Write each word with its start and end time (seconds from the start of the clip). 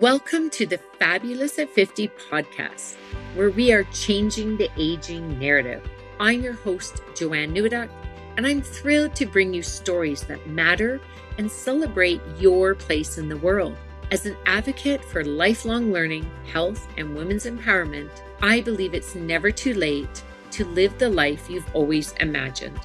Welcome 0.00 0.48
to 0.52 0.64
the 0.64 0.78
Fabulous 0.98 1.58
at 1.58 1.68
50 1.68 2.08
podcast, 2.08 2.94
where 3.34 3.50
we 3.50 3.74
are 3.74 3.84
changing 3.92 4.56
the 4.56 4.70
aging 4.78 5.38
narrative. 5.38 5.86
I'm 6.18 6.40
your 6.40 6.54
host, 6.54 7.02
Joanne 7.14 7.52
Newduck, 7.54 7.90
and 8.38 8.46
I'm 8.46 8.62
thrilled 8.62 9.14
to 9.16 9.26
bring 9.26 9.52
you 9.52 9.60
stories 9.62 10.22
that 10.22 10.46
matter 10.46 10.98
and 11.36 11.52
celebrate 11.52 12.22
your 12.38 12.74
place 12.74 13.18
in 13.18 13.28
the 13.28 13.36
world. 13.36 13.76
As 14.10 14.24
an 14.24 14.34
advocate 14.46 15.04
for 15.04 15.26
lifelong 15.26 15.92
learning, 15.92 16.26
health, 16.50 16.88
and 16.96 17.14
women's 17.14 17.44
empowerment, 17.44 18.22
I 18.40 18.62
believe 18.62 18.94
it's 18.94 19.14
never 19.14 19.50
too 19.50 19.74
late 19.74 20.22
to 20.52 20.64
live 20.64 20.96
the 20.96 21.10
life 21.10 21.50
you've 21.50 21.68
always 21.74 22.12
imagined. 22.12 22.80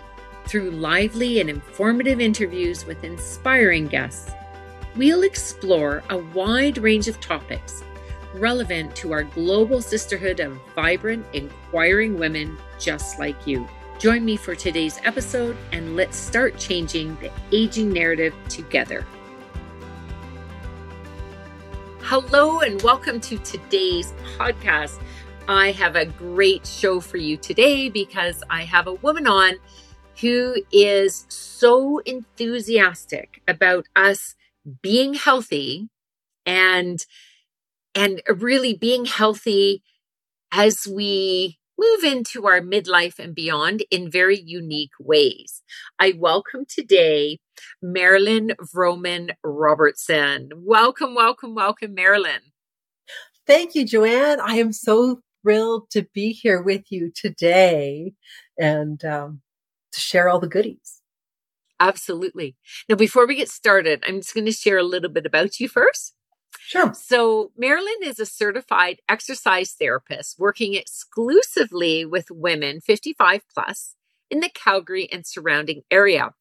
Through 0.45 0.71
lively 0.71 1.39
and 1.39 1.49
informative 1.49 2.19
interviews 2.19 2.85
with 2.85 3.05
inspiring 3.05 3.87
guests, 3.87 4.29
we'll 4.97 5.21
explore 5.21 6.03
a 6.09 6.17
wide 6.17 6.79
range 6.79 7.07
of 7.07 7.21
topics 7.21 7.83
relevant 8.33 8.95
to 8.95 9.11
our 9.11 9.23
global 9.23 9.79
sisterhood 9.79 10.39
of 10.39 10.59
vibrant, 10.75 11.23
inquiring 11.33 12.17
women 12.17 12.57
just 12.79 13.19
like 13.19 13.45
you. 13.45 13.67
Join 13.99 14.25
me 14.25 14.37
for 14.37 14.55
today's 14.55 14.99
episode 15.03 15.55
and 15.71 15.95
let's 15.95 16.17
start 16.17 16.57
changing 16.57 17.15
the 17.17 17.31
aging 17.51 17.91
narrative 17.93 18.33
together. 18.49 19.05
Hello, 22.01 22.61
and 22.61 22.81
welcome 22.81 23.19
to 23.21 23.37
today's 23.39 24.13
podcast. 24.37 24.99
I 25.47 25.73
have 25.73 25.95
a 25.95 26.05
great 26.05 26.65
show 26.65 27.01
for 27.01 27.17
you 27.17 27.37
today 27.37 27.89
because 27.89 28.43
I 28.49 28.63
have 28.63 28.87
a 28.87 28.93
woman 28.93 29.27
on 29.27 29.57
who 30.21 30.55
is 30.71 31.27
so 31.29 31.99
enthusiastic 31.99 33.43
about 33.47 33.85
us 33.95 34.36
being 34.81 35.13
healthy 35.13 35.89
and 36.45 37.05
and 37.95 38.21
really 38.27 38.73
being 38.73 39.05
healthy 39.05 39.81
as 40.51 40.87
we 40.87 41.57
move 41.79 42.03
into 42.03 42.47
our 42.47 42.61
midlife 42.61 43.19
and 43.19 43.35
beyond 43.35 43.83
in 43.91 44.09
very 44.09 44.39
unique 44.39 44.91
ways. 44.99 45.61
I 45.99 46.13
welcome 46.17 46.65
today 46.67 47.39
Marilyn 47.81 48.51
Vrooman 48.73 49.31
Robertson. 49.43 50.49
Welcome, 50.55 51.15
welcome, 51.15 51.55
welcome, 51.55 51.93
Marilyn. 51.93 52.41
Thank 53.45 53.75
you, 53.75 53.85
Joanne. 53.85 54.39
I 54.39 54.55
am 54.55 54.73
so 54.73 55.21
thrilled 55.41 55.89
to 55.91 56.05
be 56.13 56.33
here 56.33 56.61
with 56.61 56.91
you 56.91 57.11
today 57.15 58.13
and 58.59 59.03
um, 59.05 59.41
to 59.93 59.99
share 59.99 60.27
all 60.29 60.39
the 60.39 60.47
goodies. 60.47 60.96
Absolutely. 61.79 62.55
Now, 62.89 62.95
before 62.95 63.27
we 63.27 63.35
get 63.35 63.49
started, 63.49 64.03
I'm 64.07 64.17
just 64.17 64.33
going 64.33 64.45
to 64.45 64.51
share 64.51 64.77
a 64.77 64.83
little 64.83 65.09
bit 65.09 65.25
about 65.25 65.59
you 65.59 65.69
first. 65.69 66.13
Sure. 66.59 66.93
So, 66.93 67.51
Marilyn 67.57 68.03
is 68.03 68.19
a 68.19 68.25
certified 68.25 68.99
exercise 69.07 69.71
therapist 69.73 70.39
working 70.39 70.73
exclusively 70.73 72.03
with 72.05 72.31
women 72.31 72.81
55 72.81 73.41
plus 73.53 73.95
in 74.29 74.39
the 74.39 74.49
Calgary 74.49 75.07
and 75.11 75.25
surrounding 75.25 75.83
area. 75.91 76.33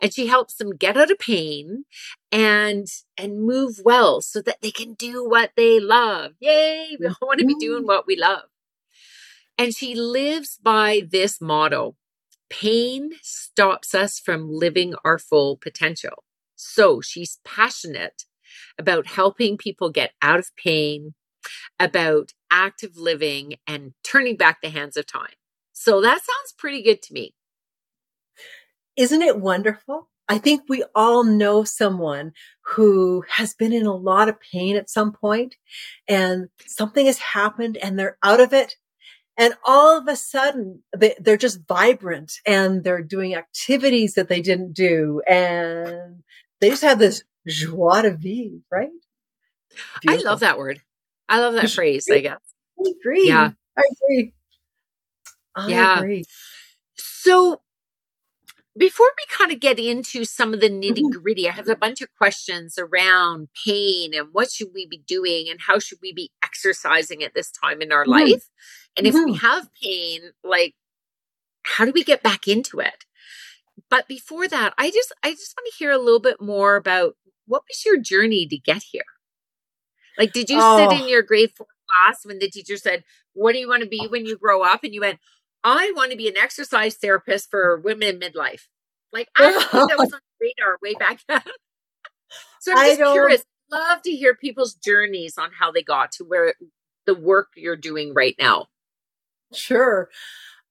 And 0.00 0.12
she 0.12 0.26
helps 0.26 0.56
them 0.56 0.76
get 0.76 0.96
out 0.96 1.10
of 1.10 1.18
pain 1.18 1.84
and 2.30 2.86
and 3.16 3.42
move 3.42 3.80
well 3.84 4.20
so 4.20 4.42
that 4.42 4.60
they 4.60 4.70
can 4.70 4.94
do 4.94 5.26
what 5.26 5.52
they 5.56 5.80
love. 5.80 6.32
Yay, 6.40 6.96
we 7.00 7.06
all 7.06 7.16
want 7.22 7.40
to 7.40 7.46
be 7.46 7.54
doing 7.54 7.86
what 7.86 8.06
we 8.06 8.16
love. 8.16 8.44
And 9.56 9.74
she 9.74 9.94
lives 9.94 10.58
by 10.62 11.02
this 11.08 11.40
motto 11.40 11.96
Pain 12.50 13.12
stops 13.22 13.94
us 13.94 14.18
from 14.18 14.50
living 14.50 14.94
our 15.04 15.18
full 15.18 15.56
potential. 15.56 16.24
So 16.56 17.00
she's 17.00 17.40
passionate 17.44 18.24
about 18.78 19.06
helping 19.06 19.56
people 19.56 19.90
get 19.90 20.12
out 20.22 20.38
of 20.38 20.54
pain, 20.56 21.14
about 21.78 22.32
active 22.50 22.96
living, 22.96 23.54
and 23.66 23.94
turning 24.02 24.36
back 24.36 24.60
the 24.62 24.70
hands 24.70 24.96
of 24.96 25.06
time. 25.06 25.34
So 25.72 26.00
that 26.00 26.18
sounds 26.18 26.54
pretty 26.56 26.82
good 26.82 27.02
to 27.02 27.12
me. 27.12 27.34
Isn't 28.96 29.22
it 29.22 29.40
wonderful? 29.40 30.08
I 30.28 30.38
think 30.38 30.62
we 30.68 30.84
all 30.94 31.24
know 31.24 31.64
someone 31.64 32.32
who 32.62 33.24
has 33.28 33.54
been 33.54 33.72
in 33.72 33.84
a 33.84 33.94
lot 33.94 34.28
of 34.28 34.40
pain 34.40 34.76
at 34.76 34.88
some 34.88 35.12
point 35.12 35.56
and 36.08 36.48
something 36.66 37.06
has 37.06 37.18
happened 37.18 37.76
and 37.76 37.98
they're 37.98 38.16
out 38.22 38.40
of 38.40 38.54
it 38.54 38.76
and 39.36 39.54
all 39.64 39.98
of 39.98 40.06
a 40.06 40.16
sudden, 40.16 40.82
they, 40.96 41.14
are 41.26 41.36
just 41.36 41.66
vibrant 41.66 42.34
and 42.46 42.84
they're 42.84 43.02
doing 43.02 43.34
activities 43.34 44.14
that 44.14 44.28
they 44.28 44.40
didn't 44.40 44.74
do. 44.74 45.22
And 45.28 46.22
they 46.60 46.70
just 46.70 46.82
have 46.82 46.98
this 46.98 47.24
joie 47.46 48.02
de 48.02 48.12
vivre, 48.12 48.60
right? 48.70 48.90
Beautiful. 50.00 50.28
I 50.28 50.30
love 50.30 50.40
that 50.40 50.58
word. 50.58 50.80
I 51.28 51.40
love 51.40 51.54
that 51.54 51.70
phrase, 51.70 52.08
I 52.10 52.20
guess. 52.20 52.38
I 52.78 52.90
agree. 53.00 53.28
Yeah. 53.28 53.50
I 53.76 53.82
agree. 53.92 54.32
I 55.56 55.68
yeah. 55.68 55.98
agree. 55.98 56.24
So 56.94 57.60
before 58.76 59.10
we 59.16 59.36
kind 59.36 59.52
of 59.52 59.60
get 59.60 59.78
into 59.78 60.24
some 60.24 60.52
of 60.52 60.60
the 60.60 60.68
nitty 60.68 60.98
mm-hmm. 60.98 61.20
gritty, 61.20 61.48
I 61.48 61.52
have 61.52 61.68
a 61.68 61.76
bunch 61.76 62.00
of 62.00 62.08
questions 62.16 62.76
around 62.78 63.48
pain 63.64 64.12
and 64.14 64.28
what 64.32 64.50
should 64.50 64.68
we 64.74 64.86
be 64.86 64.98
doing 65.06 65.46
and 65.48 65.60
how 65.60 65.78
should 65.78 65.98
we 66.02 66.12
be 66.12 66.32
exercising 66.42 67.22
at 67.22 67.34
this 67.34 67.50
time 67.50 67.80
in 67.80 67.92
our 67.92 68.02
mm-hmm. 68.02 68.32
life. 68.32 68.48
And 68.96 69.06
mm-hmm. 69.06 69.16
if 69.16 69.24
we 69.24 69.32
mm-hmm. 69.34 69.46
have 69.46 69.68
pain, 69.80 70.20
like, 70.42 70.74
how 71.62 71.84
do 71.84 71.92
we 71.92 72.02
get 72.02 72.22
back 72.22 72.48
into 72.48 72.80
it? 72.80 73.04
But 73.88 74.08
before 74.08 74.48
that, 74.48 74.74
I 74.76 74.90
just, 74.90 75.12
I 75.22 75.30
just 75.30 75.54
want 75.56 75.72
to 75.72 75.78
hear 75.78 75.90
a 75.90 75.98
little 75.98 76.20
bit 76.20 76.40
more 76.40 76.76
about 76.76 77.16
what 77.46 77.62
was 77.68 77.84
your 77.84 77.98
journey 77.98 78.46
to 78.46 78.58
get 78.58 78.82
here? 78.90 79.02
Like, 80.18 80.32
did 80.32 80.48
you 80.48 80.58
oh. 80.60 80.88
sit 80.90 81.00
in 81.00 81.08
your 81.08 81.22
grade 81.22 81.52
four 81.56 81.66
class 81.88 82.24
when 82.24 82.38
the 82.38 82.48
teacher 82.48 82.76
said, 82.76 83.04
what 83.32 83.52
do 83.52 83.58
you 83.58 83.68
want 83.68 83.82
to 83.82 83.88
be 83.88 84.06
when 84.08 84.26
you 84.26 84.36
grow 84.36 84.62
up? 84.62 84.84
And 84.84 84.94
you 84.94 85.00
went, 85.00 85.18
I 85.64 85.92
want 85.96 86.10
to 86.10 86.16
be 86.16 86.28
an 86.28 86.36
exercise 86.36 86.94
therapist 86.96 87.50
for 87.50 87.80
women 87.80 88.08
in 88.08 88.20
midlife. 88.20 88.68
Like, 89.12 89.28
I 89.36 89.52
that 89.72 89.96
was 89.98 90.12
on 90.12 90.20
the 90.20 90.48
radar 90.58 90.78
way 90.82 90.94
back 90.94 91.20
then. 91.26 91.40
so 92.60 92.72
I'm 92.76 92.96
just 92.96 93.12
curious. 93.12 93.44
Love 93.72 94.02
to 94.02 94.10
hear 94.10 94.34
people's 94.36 94.74
journeys 94.74 95.38
on 95.38 95.50
how 95.58 95.72
they 95.72 95.82
got 95.82 96.12
to 96.12 96.24
where 96.24 96.54
the 97.06 97.14
work 97.14 97.48
you're 97.56 97.76
doing 97.76 98.12
right 98.14 98.36
now. 98.38 98.66
Sure. 99.54 100.10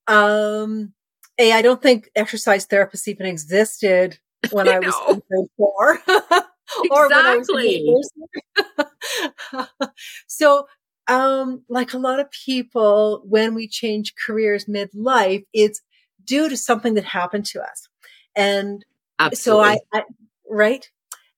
Um, 0.07 0.93
a, 1.39 1.53
I 1.53 1.61
don't 1.61 1.81
think 1.81 2.09
exercise 2.15 2.67
therapists 2.67 3.07
even 3.07 3.25
existed 3.25 4.19
when 4.51 4.67
I, 4.67 4.73
I 4.73 4.79
was 4.79 5.21
in 5.31 5.47
four. 5.57 5.99
or 6.91 7.05
exactly. 7.05 7.83
when 7.85 8.03
I 8.67 9.57
was 9.57 9.69
so, 10.27 10.67
um, 11.07 11.63
like 11.69 11.93
a 11.93 11.97
lot 11.97 12.19
of 12.19 12.31
people, 12.31 13.21
when 13.25 13.53
we 13.53 13.67
change 13.67 14.15
careers 14.15 14.65
midlife, 14.65 15.45
it's 15.53 15.81
due 16.23 16.49
to 16.49 16.57
something 16.57 16.93
that 16.93 17.03
happened 17.03 17.45
to 17.47 17.61
us. 17.61 17.89
And 18.35 18.85
Absolutely. 19.19 19.63
so 19.63 19.79
I, 19.93 19.99
I, 19.99 20.03
right. 20.49 20.89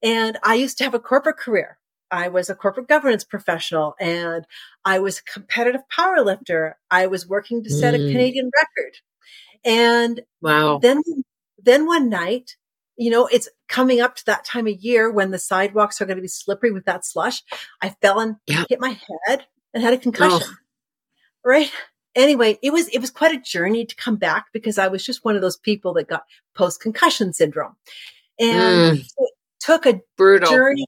And 0.04 0.38
I 0.44 0.56
used 0.56 0.78
to 0.78 0.84
have 0.84 0.94
a 0.94 1.00
corporate 1.00 1.38
career. 1.38 1.80
I 2.12 2.28
was 2.28 2.50
a 2.50 2.56
corporate 2.56 2.88
governance 2.88 3.24
professional 3.24 3.96
and 4.00 4.46
I 4.86 5.00
was 5.00 5.20
a 5.20 5.24
competitive 5.24 5.82
power 5.90 6.22
lifter. 6.22 6.78
I 6.92 7.08
was 7.08 7.28
working 7.28 7.64
to 7.64 7.70
set 7.70 7.94
mm. 7.94 8.08
a 8.08 8.12
Canadian 8.12 8.52
record. 8.56 8.98
And 9.66 10.22
wow. 10.42 10.78
then, 10.78 11.02
then 11.58 11.88
one 11.88 12.10
night, 12.10 12.56
you 12.96 13.10
know, 13.10 13.26
it's 13.26 13.50
coming 13.68 14.00
up 14.00 14.16
to 14.18 14.26
that 14.28 14.46
time 14.46 14.68
of 14.68 14.80
year 14.80 15.12
when 15.12 15.32
the 15.32 15.40
sidewalks 15.40 16.00
are 16.00 16.06
going 16.06 16.18
to 16.18 16.22
be 16.22 16.28
slippery 16.28 16.72
with 16.72 16.86
that 16.86 17.04
slush. 17.04 17.42
I 17.82 17.90
fell 17.90 18.20
and 18.20 18.36
yep. 18.46 18.68
hit 18.70 18.80
my 18.80 18.98
head 19.28 19.48
and 19.76 19.84
had 19.84 19.94
a 19.94 19.98
concussion. 20.00 20.40
Oh. 20.42 20.56
Right. 21.44 21.72
Anyway, 22.16 22.58
it 22.64 22.74
was, 22.74 22.88
it 22.88 23.00
was 23.00 23.12
quite 23.12 23.36
a 23.36 23.42
journey 23.42 23.86
to 23.86 23.96
come 23.96 24.16
back 24.16 24.46
because 24.52 24.80
I 24.80 24.88
was 24.88 25.06
just 25.06 25.24
one 25.24 25.36
of 25.36 25.44
those 25.44 25.58
people 25.58 25.94
that 25.94 26.08
got 26.08 26.24
post 26.56 26.82
concussion 26.82 27.34
syndrome 27.34 27.76
and 28.40 28.98
mm. 28.98 29.06
it 29.18 29.32
took 29.60 29.86
a 29.86 30.02
brutal 30.18 30.50
journey 30.50 30.88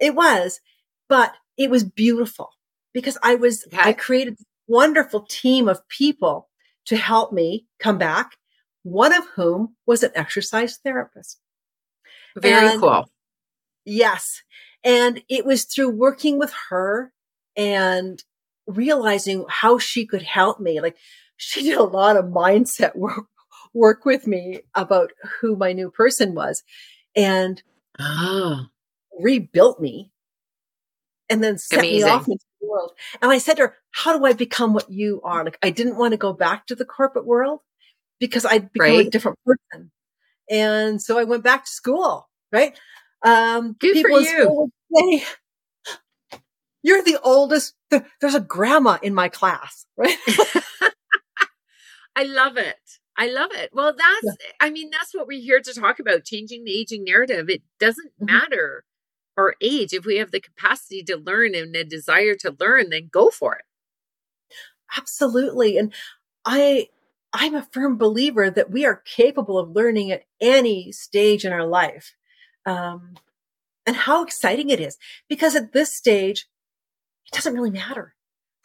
it 0.00 0.14
was, 0.14 0.60
but 1.08 1.34
it 1.56 1.70
was 1.70 1.84
beautiful 1.84 2.50
because 2.92 3.18
I 3.22 3.34
was. 3.36 3.66
I 3.78 3.92
created 3.92 4.34
a 4.34 4.44
wonderful 4.66 5.26
team 5.28 5.68
of 5.68 5.86
people 5.88 6.48
to 6.86 6.96
help 6.96 7.32
me 7.32 7.66
come 7.78 7.98
back. 7.98 8.32
One 8.82 9.12
of 9.12 9.26
whom 9.36 9.76
was 9.86 10.02
an 10.02 10.10
exercise 10.14 10.78
therapist. 10.78 11.38
Very 12.34 12.70
and, 12.70 12.80
cool. 12.80 13.10
Yes. 13.84 14.42
And 14.82 15.22
it 15.28 15.44
was 15.44 15.64
through 15.64 15.90
working 15.90 16.38
with 16.38 16.54
her 16.70 17.12
and 17.56 18.22
realizing 18.66 19.44
how 19.48 19.78
she 19.78 20.06
could 20.06 20.22
help 20.22 20.60
me. 20.60 20.80
Like 20.80 20.96
she 21.36 21.62
did 21.62 21.78
a 21.78 21.84
lot 21.84 22.16
of 22.16 22.26
mindset 22.26 22.96
work, 22.96 23.26
work 23.74 24.04
with 24.04 24.26
me 24.26 24.60
about 24.74 25.12
who 25.40 25.56
my 25.56 25.72
new 25.72 25.90
person 25.90 26.34
was 26.34 26.62
and 27.16 27.62
oh 27.98 28.66
rebuilt 29.18 29.80
me 29.80 30.10
and 31.28 31.42
then 31.42 31.58
set 31.58 31.80
Amazing. 31.80 32.06
me 32.06 32.12
off 32.12 32.28
into 32.28 32.44
the 32.60 32.68
world. 32.68 32.92
And 33.22 33.30
I 33.30 33.38
said 33.38 33.56
to 33.56 33.62
her, 33.62 33.76
how 33.92 34.18
do 34.18 34.24
I 34.24 34.32
become 34.32 34.74
what 34.74 34.90
you 34.90 35.20
are? 35.22 35.44
Like 35.44 35.58
I 35.62 35.70
didn't 35.70 35.96
want 35.96 36.12
to 36.12 36.18
go 36.18 36.32
back 36.32 36.66
to 36.66 36.74
the 36.74 36.84
corporate 36.84 37.26
world 37.26 37.60
because 38.18 38.44
I'd 38.44 38.72
become 38.72 38.96
right. 38.96 39.06
a 39.06 39.10
different 39.10 39.38
person. 39.44 39.90
And 40.50 41.00
so 41.00 41.18
I 41.18 41.24
went 41.24 41.44
back 41.44 41.64
to 41.64 41.70
school, 41.70 42.28
right? 42.52 42.78
Um, 43.22 43.76
Good 43.78 43.94
people 43.94 44.24
for 44.24 44.30
you. 44.30 44.72
Say, 44.94 45.24
you're 46.82 47.02
the 47.02 47.18
oldest. 47.22 47.74
There's 47.90 48.34
a 48.34 48.40
grandma 48.40 48.98
in 49.02 49.14
my 49.14 49.28
class, 49.28 49.86
right? 49.96 50.16
I 52.16 52.24
love 52.24 52.56
it. 52.56 52.76
I 53.16 53.26
love 53.26 53.50
it. 53.52 53.70
Well, 53.72 53.94
that's, 53.96 54.24
yeah. 54.24 54.52
I 54.60 54.70
mean, 54.70 54.90
that's 54.90 55.14
what 55.14 55.26
we're 55.26 55.42
here 55.42 55.60
to 55.60 55.74
talk 55.74 55.98
about 55.98 56.24
changing 56.24 56.64
the 56.64 56.78
aging 56.78 57.04
narrative. 57.04 57.50
It 57.50 57.62
doesn't 57.78 58.12
mm-hmm. 58.14 58.26
matter 58.26 58.84
our 59.36 59.54
age. 59.60 59.92
If 59.92 60.04
we 60.04 60.16
have 60.16 60.30
the 60.30 60.40
capacity 60.40 61.02
to 61.04 61.16
learn 61.16 61.54
and 61.54 61.74
a 61.74 61.84
desire 61.84 62.34
to 62.36 62.56
learn, 62.58 62.90
then 62.90 63.10
go 63.12 63.30
for 63.30 63.56
it. 63.56 63.64
Absolutely. 64.96 65.76
And 65.76 65.92
I, 66.44 66.88
I'm 67.32 67.54
a 67.54 67.68
firm 67.72 67.96
believer 67.96 68.50
that 68.50 68.70
we 68.70 68.84
are 68.84 69.02
capable 69.04 69.58
of 69.58 69.70
learning 69.70 70.10
at 70.10 70.24
any 70.40 70.90
stage 70.92 71.44
in 71.44 71.52
our 71.52 71.66
life. 71.66 72.14
Um, 72.66 73.14
and 73.86 73.96
how 73.96 74.22
exciting 74.22 74.70
it 74.70 74.80
is 74.80 74.98
because 75.28 75.56
at 75.56 75.72
this 75.72 75.92
stage, 75.92 76.46
it 77.26 77.34
doesn't 77.34 77.54
really 77.54 77.70
matter, 77.70 78.14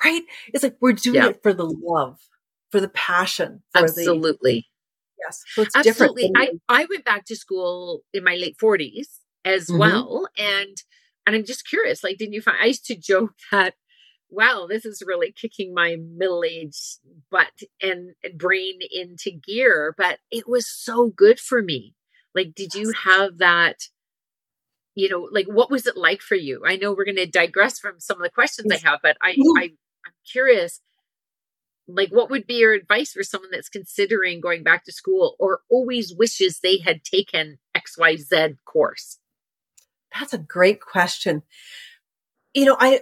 right? 0.04 0.24
It's 0.54 0.64
like 0.64 0.78
we're 0.82 0.94
doing 0.94 1.16
yeah. 1.16 1.30
it 1.30 1.44
for 1.44 1.54
the 1.54 1.66
love 1.66 2.20
for 2.76 2.82
the 2.82 2.90
passion. 2.90 3.64
For 3.72 3.84
Absolutely. 3.84 4.68
The, 5.18 5.26
yes. 5.26 5.44
So 5.54 5.66
Absolutely. 5.76 6.32
I, 6.36 6.52
I 6.68 6.86
went 6.90 7.06
back 7.06 7.26
to 7.28 7.36
school 7.36 8.02
in 8.14 8.24
my 8.24 8.36
late 8.36 8.58
40s 8.62 9.20
as 9.46 9.68
mm-hmm. 9.68 9.80
well. 9.80 10.28
And 10.38 10.76
and 11.28 11.36
I'm 11.36 11.46
just 11.46 11.68
curious, 11.68 12.04
like, 12.04 12.18
didn't 12.18 12.34
you 12.34 12.42
find 12.42 12.58
I 12.62 12.66
used 12.66 12.86
to 12.88 12.96
joke 12.96 13.32
that 13.52 13.76
wow, 14.30 14.66
this 14.68 14.86
is 14.86 15.04
really 15.06 15.32
kicking 15.32 15.74
my 15.74 15.96
middle 15.96 16.44
age 16.44 16.98
butt 17.32 17.54
and, 17.82 18.16
and 18.24 18.38
brain 18.38 18.80
into 18.92 19.32
gear. 19.32 19.96
But 19.98 20.20
it 20.30 20.46
was 20.46 20.68
so 20.68 21.08
good 21.16 21.40
for 21.40 21.62
me. 21.62 21.96
Like, 22.34 22.54
did 22.54 22.74
you 22.74 22.92
have 23.06 23.38
that? 23.38 23.84
You 24.96 25.10
know, 25.10 25.30
like 25.32 25.48
what 25.48 25.70
was 25.70 25.86
it 25.88 25.98
like 25.98 26.22
for 26.22 26.36
you? 26.36 26.64
I 26.66 26.78
know 26.78 26.94
we're 26.94 27.06
going 27.06 27.18
to 27.18 27.26
digress 27.26 27.80
from 27.80 28.00
some 28.00 28.18
of 28.18 28.24
the 28.24 28.30
questions 28.30 28.72
I 28.72 28.78
have, 28.88 29.00
but 29.04 29.18
I, 29.22 29.36
I 29.58 29.72
I'm 30.06 30.14
curious 30.26 30.82
like 31.88 32.10
what 32.10 32.30
would 32.30 32.48
be 32.48 32.56
your 32.56 32.74
advice 32.74 33.14
for 33.14 33.24
someone 33.24 33.52
that's 33.52 33.70
considering 33.70 34.42
going 34.42 34.64
back 34.64 34.86
to 34.86 34.92
school 34.92 35.36
or 35.40 35.62
always 35.70 36.14
wishes 36.16 36.60
they 36.60 36.78
had 36.78 37.04
taken 37.04 37.58
xyz 37.76 38.58
course 38.66 39.20
that's 40.18 40.34
a 40.34 40.38
great 40.38 40.82
question 40.82 41.44
you 42.54 42.66
know 42.66 42.78
i 42.80 43.02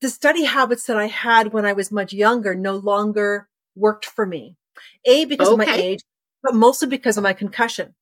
the 0.00 0.08
study 0.08 0.44
habits 0.44 0.86
that 0.86 0.96
i 0.96 1.06
had 1.06 1.52
when 1.52 1.64
i 1.64 1.72
was 1.72 1.90
much 1.90 2.12
younger 2.12 2.54
no 2.54 2.76
longer 2.76 3.48
worked 3.74 4.06
for 4.06 4.26
me 4.26 4.56
a 5.04 5.24
because 5.24 5.48
okay. 5.48 5.62
of 5.62 5.68
my 5.68 5.74
age 5.74 6.00
but 6.42 6.54
mostly 6.54 6.88
because 6.88 7.16
of 7.16 7.22
my 7.22 7.32
concussion 7.32 7.94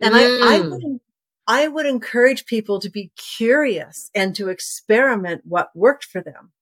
and 0.00 0.14
mm. 0.14 0.42
I, 0.42 0.56
I 0.56 0.60
mm. 0.60 1.00
I 1.46 1.68
would 1.68 1.86
encourage 1.86 2.46
people 2.46 2.80
to 2.80 2.90
be 2.90 3.12
curious 3.16 4.10
and 4.14 4.34
to 4.36 4.48
experiment 4.48 5.42
what 5.44 5.70
worked 5.74 6.04
for 6.04 6.20
them. 6.20 6.52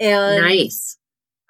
And 0.00 0.42
nice. 0.42 0.96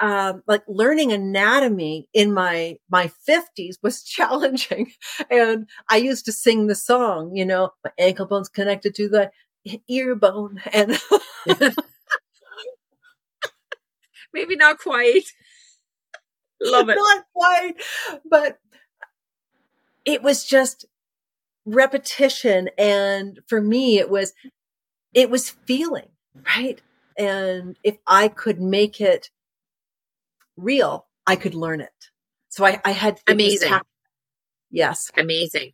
um, 0.00 0.42
like 0.46 0.62
learning 0.66 1.12
anatomy 1.12 2.08
in 2.12 2.32
my 2.32 2.78
my 2.90 3.10
50s 3.28 3.76
was 3.82 4.02
challenging. 4.04 4.92
And 5.30 5.68
i 5.88 5.96
used 5.96 6.24
to 6.26 6.32
sing 6.32 6.66
the 6.66 6.74
song 6.74 7.34
you 7.34 7.44
know 7.46 7.70
my 7.84 7.90
ankle 7.98 8.26
bone's 8.26 8.48
connected 8.48 8.94
to 8.96 9.08
the 9.08 9.30
ear 9.88 10.14
bone 10.14 10.60
and 10.72 11.00
maybe 14.34 14.56
not 14.56 14.78
quite. 14.78 15.24
Love 16.60 16.88
it. 16.88 16.96
Not 16.96 17.24
quite 17.34 17.74
but 18.28 18.58
it 20.04 20.22
was 20.22 20.44
just 20.44 20.86
repetition 21.66 22.68
and 22.76 23.40
for 23.46 23.60
me 23.60 23.98
it 23.98 24.10
was 24.10 24.32
it 25.14 25.30
was 25.30 25.50
feeling 25.50 26.08
right 26.56 26.82
and 27.16 27.78
if 27.82 27.96
i 28.06 28.28
could 28.28 28.60
make 28.60 29.00
it 29.00 29.30
real, 30.56 31.06
I 31.26 31.36
could 31.36 31.54
learn 31.54 31.80
it. 31.80 32.10
So 32.48 32.64
I, 32.64 32.80
I 32.84 32.92
had 32.92 33.20
amazing. 33.26 33.72
Yes. 34.70 35.10
Amazing. 35.16 35.72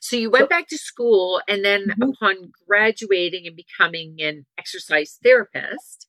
So 0.00 0.16
you 0.16 0.30
went 0.30 0.48
back 0.48 0.68
to 0.68 0.78
school 0.78 1.40
and 1.46 1.64
then 1.64 1.88
mm-hmm. 1.88 2.02
upon 2.02 2.52
graduating 2.66 3.46
and 3.46 3.56
becoming 3.56 4.16
an 4.20 4.46
exercise 4.58 5.18
therapist, 5.22 6.06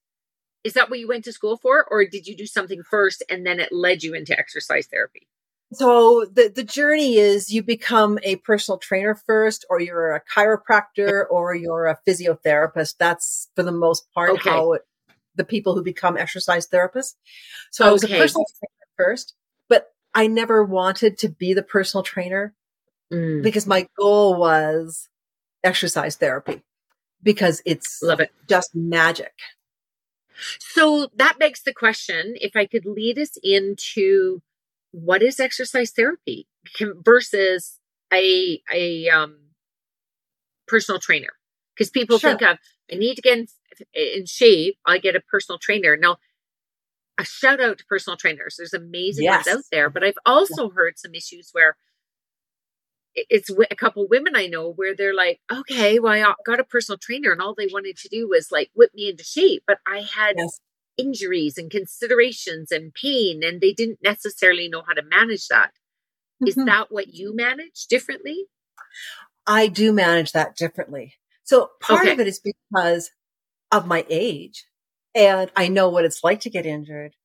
is 0.64 0.74
that 0.74 0.90
what 0.90 1.00
you 1.00 1.08
went 1.08 1.26
to 1.26 1.34
school 1.34 1.58
for? 1.58 1.86
Or 1.90 2.06
did 2.06 2.28
you 2.28 2.36
do 2.36 2.46
something 2.46 2.82
first 2.90 3.24
and 3.30 3.46
then 3.46 3.60
it 3.60 3.72
led 3.72 4.04
you 4.04 4.14
into 4.14 4.38
exercise 4.38 4.88
therapy? 4.88 5.28
So 5.74 6.26
the, 6.32 6.52
the 6.54 6.64
journey 6.64 7.16
is 7.18 7.52
you 7.52 7.62
become 7.62 8.20
a 8.24 8.38
personal 8.38 8.78
trainer 8.78 9.16
first, 9.16 9.66
or 9.70 9.82
you're 9.82 10.16
a 10.16 10.22
chiropractor, 10.22 11.26
or 11.30 11.54
you're 11.56 11.88
a 11.88 12.00
physiotherapist. 12.08 12.96
That's 12.98 13.50
for 13.56 13.64
the 13.64 13.72
most 13.72 14.10
part 14.14 14.32
okay. 14.32 14.50
how 14.50 14.74
it, 14.74 14.84
the 15.36 15.44
people 15.44 15.76
who 15.76 15.84
become 15.84 16.18
exercise 16.18 16.68
therapists. 16.68 17.16
So 17.72 17.84
okay. 17.84 17.90
I 17.90 17.94
was 17.94 18.04
a 18.04 18.08
personal 18.08 18.46
trainer 18.60 18.88
first, 18.98 19.36
but 19.68 19.90
I 20.14 20.28
never 20.28 20.64
wanted 20.64 21.18
to 21.20 21.30
be 21.30 21.54
the 21.54 21.64
personal 21.64 22.04
trainer 22.04 22.56
mm. 23.12 23.44
because 23.44 23.68
my 23.68 23.88
goal 24.00 24.36
was 24.36 25.10
exercise 25.64 26.16
therapy 26.16 26.64
because 27.22 27.62
it's 27.66 28.02
love 28.02 28.22
it 28.22 28.32
just 28.48 28.74
magic. 28.74 29.34
So 30.60 31.10
that 31.16 31.40
begs 31.40 31.64
the 31.64 31.74
question 31.74 32.36
if 32.36 32.56
I 32.56 32.68
could 32.68 32.86
lead 32.86 33.20
us 33.20 33.38
into 33.44 34.42
what 34.92 35.22
is 35.22 35.40
exercise 35.40 35.92
therapy 35.92 36.48
versus 36.80 37.80
a 38.14 38.62
a 38.74 39.10
um 39.10 39.38
personal 40.68 41.00
trainer 41.00 41.30
because 41.76 41.90
people 41.90 42.18
sure. 42.18 42.32
think 42.32 42.42
of 42.42 42.58
I 42.92 42.96
need 42.96 43.16
to 43.16 43.22
get 43.22 43.38
in, 43.38 43.48
in 43.94 44.26
shape. 44.26 44.78
I 44.86 44.98
get 44.98 45.16
a 45.16 45.22
personal 45.22 45.60
trainer. 45.60 45.98
Now, 45.98 46.18
a 47.20 47.26
shout 47.26 47.60
out 47.62 47.80
to 47.80 47.86
personal 47.86 48.18
trainers. 48.18 48.56
There's 48.58 48.74
amazing 48.74 49.26
yes. 49.26 49.46
ones 49.46 49.58
out 49.58 49.64
there, 49.72 49.90
but 49.90 50.04
I've 50.04 50.18
also 50.26 50.70
heard 50.70 50.98
some 50.98 51.16
issues 51.16 51.50
where 51.52 51.78
it's 53.16 53.50
a 53.50 53.76
couple 53.76 54.08
women 54.08 54.36
I 54.36 54.46
know 54.46 54.72
where 54.72 54.96
they're 54.96 55.16
like, 55.16 55.40
okay, 55.52 55.98
well, 55.98 56.14
I 56.14 56.34
got 56.46 56.60
a 56.60 56.64
personal 56.64 57.00
trainer 57.00 57.32
and 57.32 57.42
all 57.42 57.56
they 57.56 57.68
wanted 57.72 57.98
to 57.98 58.10
do 58.10 58.30
was 58.30 58.52
like 58.52 58.70
whip 58.76 58.92
me 58.94 59.10
into 59.10 59.24
shape, 59.24 59.64
but 59.66 59.80
I 59.88 60.02
had 60.02 60.36
yes. 60.38 60.60
Injuries 60.98 61.58
and 61.58 61.70
considerations 61.70 62.72
and 62.72 62.94
pain, 62.94 63.42
and 63.44 63.62
they 63.62 63.74
didn't 63.74 64.00
necessarily 64.04 64.68
know 64.68 64.84
how 64.88 64.94
to 64.94 65.04
manage 65.04 65.48
that. 65.48 65.72
Mm-hmm. 66.42 66.48
Is 66.48 66.56
that 66.56 66.88
what 66.92 67.14
you 67.14 67.36
manage 67.36 67.88
differently? 67.90 68.46
I 69.46 69.68
do 69.68 69.94
manage 69.94 70.34
that 70.34 70.56
differently. 70.56 71.16
So 71.44 71.72
part 71.80 72.02
okay. 72.02 72.12
of 72.12 72.20
it 72.20 72.28
is 72.28 72.42
because 72.42 73.12
of 73.72 73.88
my 73.88 74.06
age 74.10 74.66
and 75.16 75.50
I 75.56 75.70
know 75.70 75.90
what 75.90 76.06
it's 76.06 76.24
like 76.24 76.42
to 76.42 76.50
get 76.50 76.66
injured. 76.66 77.16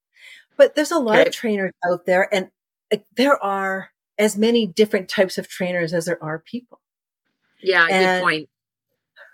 But 0.56 0.74
there's 0.74 0.92
a 0.92 0.98
lot 0.98 1.18
okay. 1.18 1.28
of 1.28 1.34
trainers 1.34 1.72
out 1.84 2.06
there 2.06 2.32
and 2.32 2.50
there 3.16 3.42
are 3.42 3.90
as 4.18 4.36
many 4.36 4.66
different 4.66 5.08
types 5.08 5.38
of 5.38 5.48
trainers 5.48 5.92
as 5.92 6.04
there 6.04 6.22
are 6.22 6.38
people. 6.38 6.80
Yeah, 7.60 7.86
and, 7.90 8.20
good 8.20 8.24
point. 8.24 8.48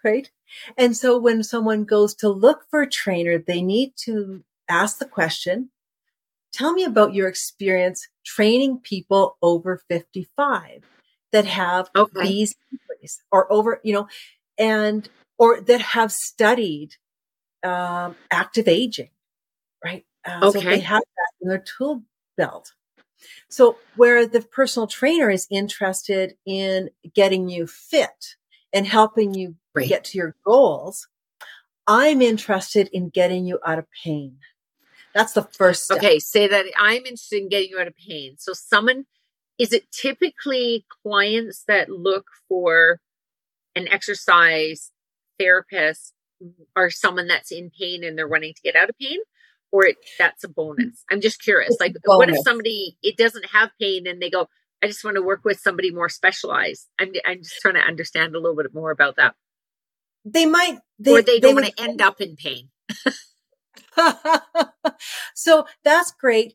Right. 0.08 0.30
And 0.76 0.96
so 0.96 1.18
when 1.18 1.42
someone 1.42 1.84
goes 1.84 2.14
to 2.16 2.28
look 2.28 2.64
for 2.70 2.82
a 2.82 2.90
trainer, 2.90 3.38
they 3.38 3.62
need 3.62 3.92
to 4.04 4.44
ask 4.68 4.98
the 4.98 5.06
question, 5.06 5.70
tell 6.52 6.72
me 6.72 6.84
about 6.84 7.14
your 7.14 7.28
experience 7.28 8.08
training 8.24 8.80
people 8.82 9.36
over 9.42 9.82
55 9.88 10.84
that 11.32 11.44
have 11.44 11.90
okay. 11.94 12.22
these 12.22 12.54
injuries 12.72 13.22
or 13.30 13.50
over, 13.52 13.80
you 13.84 13.92
know, 13.92 14.08
and 14.58 15.08
or 15.38 15.60
that 15.60 15.80
have 15.80 16.10
studied 16.10 16.96
um, 17.62 18.16
active 18.30 18.68
aging, 18.68 19.10
right? 19.84 20.04
Uh, 20.26 20.40
okay. 20.44 20.60
So 20.60 20.64
they 20.64 20.80
have 20.80 21.02
that 21.02 21.32
in 21.42 21.48
their 21.48 21.64
tool 21.78 22.02
belt. 22.36 22.72
So 23.48 23.78
where 23.96 24.26
the 24.26 24.40
personal 24.40 24.86
trainer 24.86 25.30
is 25.30 25.46
interested 25.50 26.36
in 26.46 26.90
getting 27.14 27.48
you 27.48 27.66
fit 27.66 28.36
and 28.72 28.86
helping 28.86 29.34
you 29.34 29.56
right. 29.74 29.88
get 29.88 30.04
to 30.04 30.18
your 30.18 30.34
goals, 30.44 31.08
I'm 31.86 32.20
interested 32.20 32.88
in 32.92 33.08
getting 33.08 33.46
you 33.46 33.58
out 33.66 33.78
of 33.78 33.86
pain. 34.04 34.38
That's 35.14 35.32
the 35.32 35.42
first 35.42 35.84
step. 35.84 35.98
Okay, 35.98 36.18
say 36.18 36.46
that 36.46 36.66
I'm 36.78 36.98
interested 36.98 37.42
in 37.42 37.48
getting 37.48 37.70
you 37.70 37.80
out 37.80 37.86
of 37.86 37.94
pain. 37.96 38.36
So 38.38 38.52
someone 38.52 39.06
is 39.58 39.72
it 39.72 39.90
typically 39.90 40.86
clients 41.02 41.64
that 41.66 41.88
look 41.90 42.26
for 42.48 43.00
an 43.74 43.88
exercise 43.88 44.92
therapist 45.38 46.12
or 46.76 46.90
someone 46.90 47.26
that's 47.26 47.50
in 47.50 47.70
pain 47.70 48.04
and 48.04 48.16
they're 48.16 48.28
wanting 48.28 48.54
to 48.54 48.62
get 48.62 48.76
out 48.76 48.88
of 48.88 48.98
pain 48.98 49.18
or 49.72 49.86
it, 49.86 49.96
that's 50.18 50.44
a 50.44 50.48
bonus 50.48 50.86
mm, 50.86 51.04
i'm 51.10 51.20
just 51.20 51.42
curious 51.42 51.70
it's 51.72 51.80
like 51.80 51.94
what 52.04 52.30
if 52.30 52.38
somebody 52.38 52.96
it 53.02 53.16
doesn't 53.16 53.46
have 53.46 53.70
pain 53.80 54.06
and 54.06 54.22
they 54.22 54.30
go 54.30 54.48
i 54.82 54.86
just 54.86 55.04
want 55.04 55.16
to 55.16 55.22
work 55.22 55.40
with 55.44 55.58
somebody 55.58 55.90
more 55.90 56.08
specialized 56.08 56.86
i'm, 57.00 57.12
I'm 57.26 57.42
just 57.42 57.60
trying 57.60 57.74
to 57.74 57.80
understand 57.80 58.34
a 58.34 58.40
little 58.40 58.56
bit 58.56 58.74
more 58.74 58.90
about 58.90 59.16
that 59.16 59.34
they 60.24 60.46
might 60.46 60.78
they, 60.98 61.12
or 61.12 61.22
they 61.22 61.40
don't 61.40 61.54
want 61.54 61.66
to 61.66 61.82
end 61.82 62.00
up 62.00 62.20
in 62.20 62.36
pain 62.36 62.68
so 65.34 65.66
that's 65.84 66.12
great 66.12 66.54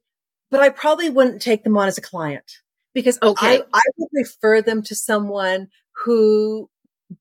but 0.50 0.62
i 0.62 0.70
probably 0.70 1.10
wouldn't 1.10 1.42
take 1.42 1.64
them 1.64 1.78
on 1.78 1.88
as 1.88 1.98
a 1.98 2.02
client 2.02 2.60
because 2.94 3.18
okay. 3.22 3.60
I, 3.60 3.64
I 3.74 3.82
would 3.98 4.10
refer 4.14 4.62
them 4.62 4.84
to 4.84 4.96
someone 4.96 5.68
who 6.06 6.70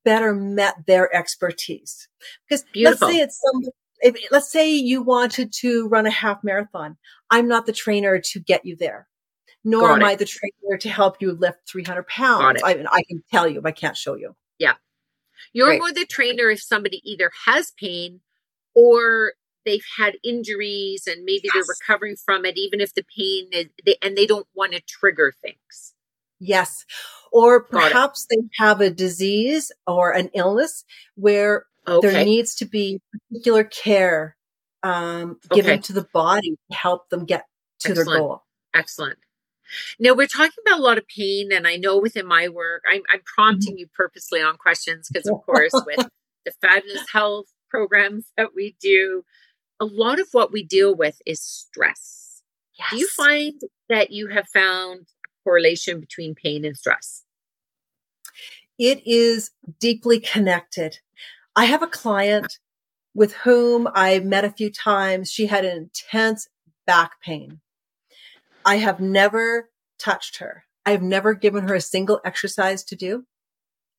better 0.05 0.35
met 0.35 0.75
their 0.87 1.15
expertise. 1.15 2.09
Because 2.49 2.65
Beautiful. 2.73 3.09
let's 3.09 3.17
say 3.17 3.23
it's 3.23 3.41
some, 3.41 3.63
if, 4.01 4.17
let's 4.31 4.51
say 4.51 4.73
you 4.73 5.03
wanted 5.03 5.53
to 5.61 5.89
run 5.89 6.07
a 6.07 6.11
half 6.11 6.43
marathon. 6.43 6.97
I'm 7.31 7.49
not 7.49 7.67
the 7.67 7.73
trainer 7.73 8.21
to 8.33 8.41
get 8.41 8.65
you 8.65 8.77
there, 8.77 9.09
nor 9.65 9.89
Got 9.89 9.95
am 9.97 10.03
it. 10.03 10.05
I 10.07 10.15
the 10.17 10.25
trainer 10.27 10.79
to 10.79 10.89
help 10.89 11.21
you 11.21 11.33
lift 11.33 11.59
300 11.69 12.07
pounds. 12.07 12.63
I, 12.65 12.75
mean, 12.75 12.87
I 12.91 13.03
can 13.09 13.23
tell 13.31 13.47
you, 13.49 13.61
but 13.61 13.69
I 13.69 13.73
can't 13.73 13.97
show 13.97 14.15
you. 14.15 14.35
Yeah. 14.59 14.75
You're 15.53 15.69
Right. 15.69 15.79
more 15.79 15.93
the 15.93 16.05
trainer 16.07 16.51
if 16.51 16.63
somebody 16.63 17.01
either 17.05 17.31
has 17.47 17.73
pain 17.79 18.21
or 18.75 19.35
they've 19.65 19.85
had 19.99 20.15
injuries 20.25 21.07
and 21.07 21.25
maybe 21.25 21.49
they're 21.53 21.63
recovering 21.69 22.17
from 22.17 22.45
it, 22.45 22.57
even 22.59 22.81
if 22.81 22.95
the 22.95 23.05
pain 23.17 23.49
is, 23.53 23.67
they, 23.85 23.97
and 24.03 24.17
they 24.17 24.27
don't 24.27 24.47
want 24.55 24.73
to 24.73 24.81
trigger 24.81 25.33
things. 25.43 25.95
Yes. 26.41 26.85
Or 27.33 27.63
perhaps 27.65 28.27
they 28.29 28.37
have 28.59 28.81
a 28.81 28.91
disease 28.91 29.71
or 29.87 30.11
an 30.13 30.31
illness 30.35 30.85
where 31.15 31.67
there 31.87 32.25
needs 32.25 32.57
to 32.57 32.65
be 32.65 33.01
particular 33.31 33.63
care 33.65 34.37
um, 34.83 35.39
given 35.53 35.75
Okay. 35.75 35.83
to 35.83 35.93
the 35.93 36.07
body 36.13 36.57
to 36.71 36.77
help 36.77 37.09
them 37.11 37.25
get 37.25 37.47
to 37.81 37.95
their 37.95 38.05
goal. 38.05 38.43
Excellent. 38.75 39.19
Now 39.99 40.15
we're 40.15 40.27
talking 40.27 40.63
about 40.67 40.79
a 40.79 40.83
lot 40.83 40.99
of 40.99 41.07
pain, 41.09 41.53
and 41.53 41.67
I 41.67 41.77
know 41.77 41.99
within 41.99 42.27
my 42.27 42.49
work, 42.49 42.83
I'm, 42.91 43.03
I'm 43.13 43.21
prompting 43.25 43.75
mm-hmm. 43.75 43.79
you 43.79 43.87
purposely 43.95 44.41
on 44.41 44.57
questions 44.57 45.09
because, 45.13 45.29
of 45.29 45.43
course, 45.45 45.73
with 45.87 46.09
the 46.45 46.53
fabulous 46.61 47.11
health 47.13 47.47
programs 47.71 48.27
that 48.37 48.51
we 48.55 48.77
do, 48.81 49.25
a 49.81 49.85
lot 49.85 50.21
of 50.21 50.29
what 50.33 50.53
we 50.53 50.63
deal 50.63 50.95
with 50.95 51.21
is 51.27 51.41
stress. 51.41 52.43
Yes. 52.79 52.91
Do 52.91 52.97
you 52.99 53.09
find 53.09 53.61
that 53.89 54.11
you 54.11 54.29
have 54.29 54.49
found 54.49 55.01
a 55.01 55.29
correlation 55.45 56.01
between 56.01 56.35
pain 56.35 56.65
and 56.65 56.77
stress? 56.77 57.25
it 58.79 59.07
is 59.07 59.51
deeply 59.79 60.19
connected. 60.19 60.99
I 61.55 61.67
have 61.67 61.83
a 61.83 61.87
client 61.87 62.59
with 63.15 63.33
whom 63.35 63.89
I 63.95 64.19
met 64.19 64.45
a 64.45 64.51
few 64.51 64.71
times. 64.71 65.31
She 65.31 65.47
had 65.47 65.65
an 65.65 65.77
intense 65.77 66.49
back 66.87 67.21
pain. 67.21 67.61
I 68.65 68.77
have 68.77 69.01
never 69.01 69.71
touched 69.99 70.39
her. 70.39 70.65
I've 70.85 71.03
never 71.03 71.35
given 71.35 71.69
her 71.69 71.75
a 71.75 71.81
single 71.81 72.21
exercise 72.25 72.83
to 72.85 72.97
do. 72.97 73.25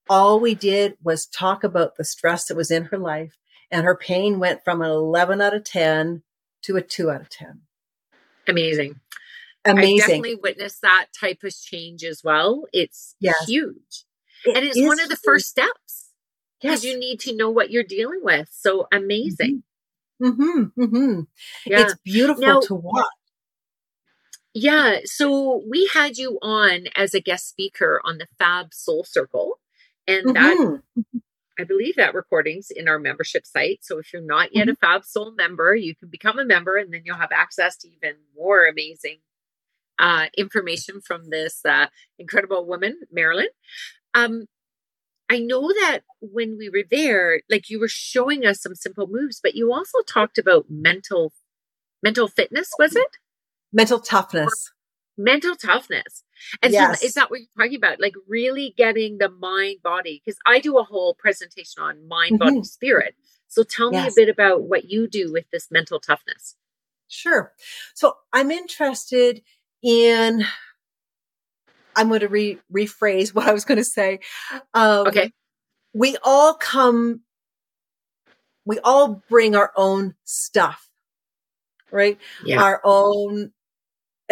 All 0.10 0.40
we 0.40 0.54
did 0.54 0.96
was 1.02 1.26
talk 1.26 1.64
about 1.64 1.96
the 1.96 2.04
stress 2.04 2.46
that 2.48 2.58
was 2.58 2.72
in 2.72 2.86
her 2.86 2.98
life 2.98 3.38
and 3.72 3.86
her 3.86 3.96
pain 3.96 4.40
went 4.40 4.64
from 4.64 4.82
an 4.82 4.90
11 4.90 5.42
out 5.42 5.54
of 5.54 5.64
10 5.64 6.24
to 6.64 6.76
a 6.76 6.82
2 6.82 7.10
out 7.10 7.22
of 7.22 7.30
10. 7.30 7.62
Amazing. 8.48 9.00
Amazing. 9.66 9.94
I 9.96 9.98
definitely 10.00 10.36
witnessed 10.36 10.82
that 10.82 11.08
type 11.18 11.44
of 11.44 11.56
change 11.56 12.04
as 12.04 12.22
well. 12.24 12.66
It's 12.74 13.16
Yes. 13.22 13.46
huge. 13.48 14.04
It 14.46 14.58
and 14.58 14.66
it's 14.66 14.78
one 14.82 15.00
of 15.00 15.08
the 15.08 15.16
huge. 15.16 15.22
first 15.24 15.46
steps 15.48 16.10
Yes. 16.62 16.82
because 16.82 16.84
you 16.84 17.00
need 17.00 17.22
to 17.22 17.34
know 17.36 17.50
what 17.50 17.72
you're 17.72 17.84
dealing 17.84 18.20
with. 18.24 18.50
So 18.52 18.88
amazing. 18.92 19.64
Mm-hmm. 20.22 20.64
Mm-hmm. 20.82 21.22
Yeah. 21.66 21.82
It's 21.82 21.96
beautiful 22.04 22.44
Now- 22.44 22.60
to 22.62 22.76
watch. 22.76 23.06
Yeah. 24.54 25.00
So 25.06 25.64
we 25.70 25.90
had 25.94 26.18
you 26.18 26.38
on 26.42 26.86
as 26.96 27.14
a 27.14 27.20
guest 27.22 27.50
speaker 27.50 28.02
on 28.04 28.18
the 28.20 28.28
Fab 28.40 28.74
Soul 28.74 29.04
Circle. 29.04 29.60
And 30.08 30.36
that 30.36 30.58
Mhm. 30.58 30.82
I 31.60 31.64
believe 31.66 31.96
that 31.98 32.16
recording's 32.16 32.72
in 32.72 32.88
our 32.88 33.00
membership 33.00 33.46
site. 33.46 33.84
So 33.86 34.00
if 34.00 34.12
you're 34.14 34.22
not 34.24 34.56
yet 34.56 34.68
Mm-hmm. 34.68 34.72
a 34.72 34.76
Fab 34.76 35.06
Soul 35.06 35.32
member, 35.34 35.76
you 35.76 35.96
can 35.96 36.10
become 36.10 36.40
a 36.40 36.46
member 36.46 36.78
and 36.78 36.94
then 36.94 37.04
you'll 37.06 37.18
have 37.18 37.32
access 37.32 37.78
to 37.78 37.90
even 37.90 38.18
more 38.36 38.66
amazing 38.68 39.20
uh, 40.00 40.28
information 40.38 41.02
from 41.02 41.30
this 41.30 41.66
uh, 41.66 41.88
incredible 42.20 42.66
woman, 42.66 43.02
Marilyn. 43.12 43.48
Um, 44.14 44.48
I 45.30 45.40
know 45.40 45.70
that 45.74 46.02
when 46.22 46.58
we 46.58 46.70
were 46.70 46.84
there, 46.90 47.42
like 47.50 47.70
you 47.70 47.80
were 47.80 47.88
showing 47.90 48.46
us 48.46 48.62
some 48.62 48.76
simple 48.76 49.08
moves, 49.08 49.40
but 49.42 49.56
you 49.56 49.74
also 49.74 50.00
talked 50.08 50.38
about 50.38 50.66
mental 50.70 51.34
mental 52.04 52.28
fitness, 52.28 52.72
was 52.80 52.96
it? 52.96 53.18
Mental 53.74 54.00
toughness. 54.00 54.72
mental 55.16 55.56
toughness. 55.56 56.24
And 56.64 56.74
Yes. 56.74 57.02
so 57.02 57.06
is 57.06 57.14
that 57.14 57.30
what 57.30 57.40
you're 57.40 57.48
talking 57.56 57.76
about? 57.78 58.00
Like 58.00 58.16
really 58.28 58.74
getting 58.76 59.20
the 59.20 59.30
mind 59.30 59.84
body? 59.84 60.22
Because 60.26 60.40
I 60.46 60.60
do 60.60 60.80
a 60.80 60.84
whole 60.84 61.14
presentation 61.14 61.84
on 61.84 62.08
mind, 62.08 62.40
body, 62.40 62.58
Mhm. 62.62 62.66
spirit. 62.66 63.16
So 63.48 63.62
tell 63.64 63.92
me 63.92 64.08
a 64.08 64.12
bit 64.16 64.28
about 64.30 64.64
what 64.64 64.86
you 64.86 65.08
do 65.08 65.32
with 65.32 65.46
this 65.52 65.70
mental 65.70 66.00
toughness. 66.00 66.56
Sure. 67.08 67.54
So 67.94 68.18
I'm 68.34 68.50
interested 68.50 69.44
in, 69.84 70.44
I'm 71.96 72.08
going 72.08 72.22
to 72.22 72.28
re- 72.28 72.60
rephrase 72.74 73.36
what 73.36 73.48
I 73.48 73.54
was 73.54 73.66
going 73.66 73.78
to 73.78 73.84
say. 73.84 74.20
Um, 74.74 75.06
Okay. 75.08 75.32
We 75.94 76.18
all 76.24 76.56
come, 76.56 77.22
we 78.66 78.80
all 78.80 79.22
bring 79.30 79.56
our 79.56 79.72
own 79.76 80.16
stuff, 80.24 80.90
right? 81.92 82.18
Yeah. 82.44 82.64
Our 82.64 82.82
own 82.84 83.53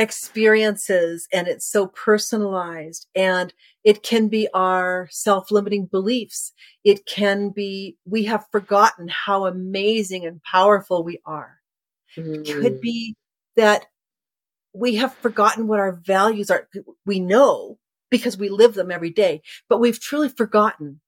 experiences 0.01 1.27
and 1.31 1.48
it's 1.48 1.65
so 1.65 1.88
personalized 1.88 3.08
and 3.15 3.53
it 3.84 4.03
can 4.03 4.27
be 4.27 4.48
our 4.53 5.08
self-limiting 5.12 5.86
beliefs. 5.86 6.53
It 6.84 7.05
can 7.05 7.50
be, 7.50 7.98
we 8.05 8.25
have 8.25 8.46
forgotten 8.51 9.08
how 9.08 9.46
amazing 9.46 10.25
and 10.25 10.41
powerful 10.43 11.03
we 11.03 11.20
are. 11.25 11.58
Mm. 12.17 12.46
could 12.46 12.81
be 12.81 13.15
that 13.55 13.86
we 14.74 14.96
have 14.96 15.13
forgotten 15.15 15.67
what 15.67 15.79
our 15.79 15.93
values 15.93 16.51
are. 16.51 16.67
We 17.05 17.22
know 17.22 17.77
because 18.10 18.38
we 18.38 18.50
live 18.50 18.74
them 18.74 18.91
every 18.91 19.12
day, 19.12 19.41
but 19.70 19.79
we've 19.79 20.00
truly 20.00 20.27
forgotten. 20.27 21.00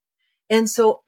And 0.50 0.70
so 0.70 1.02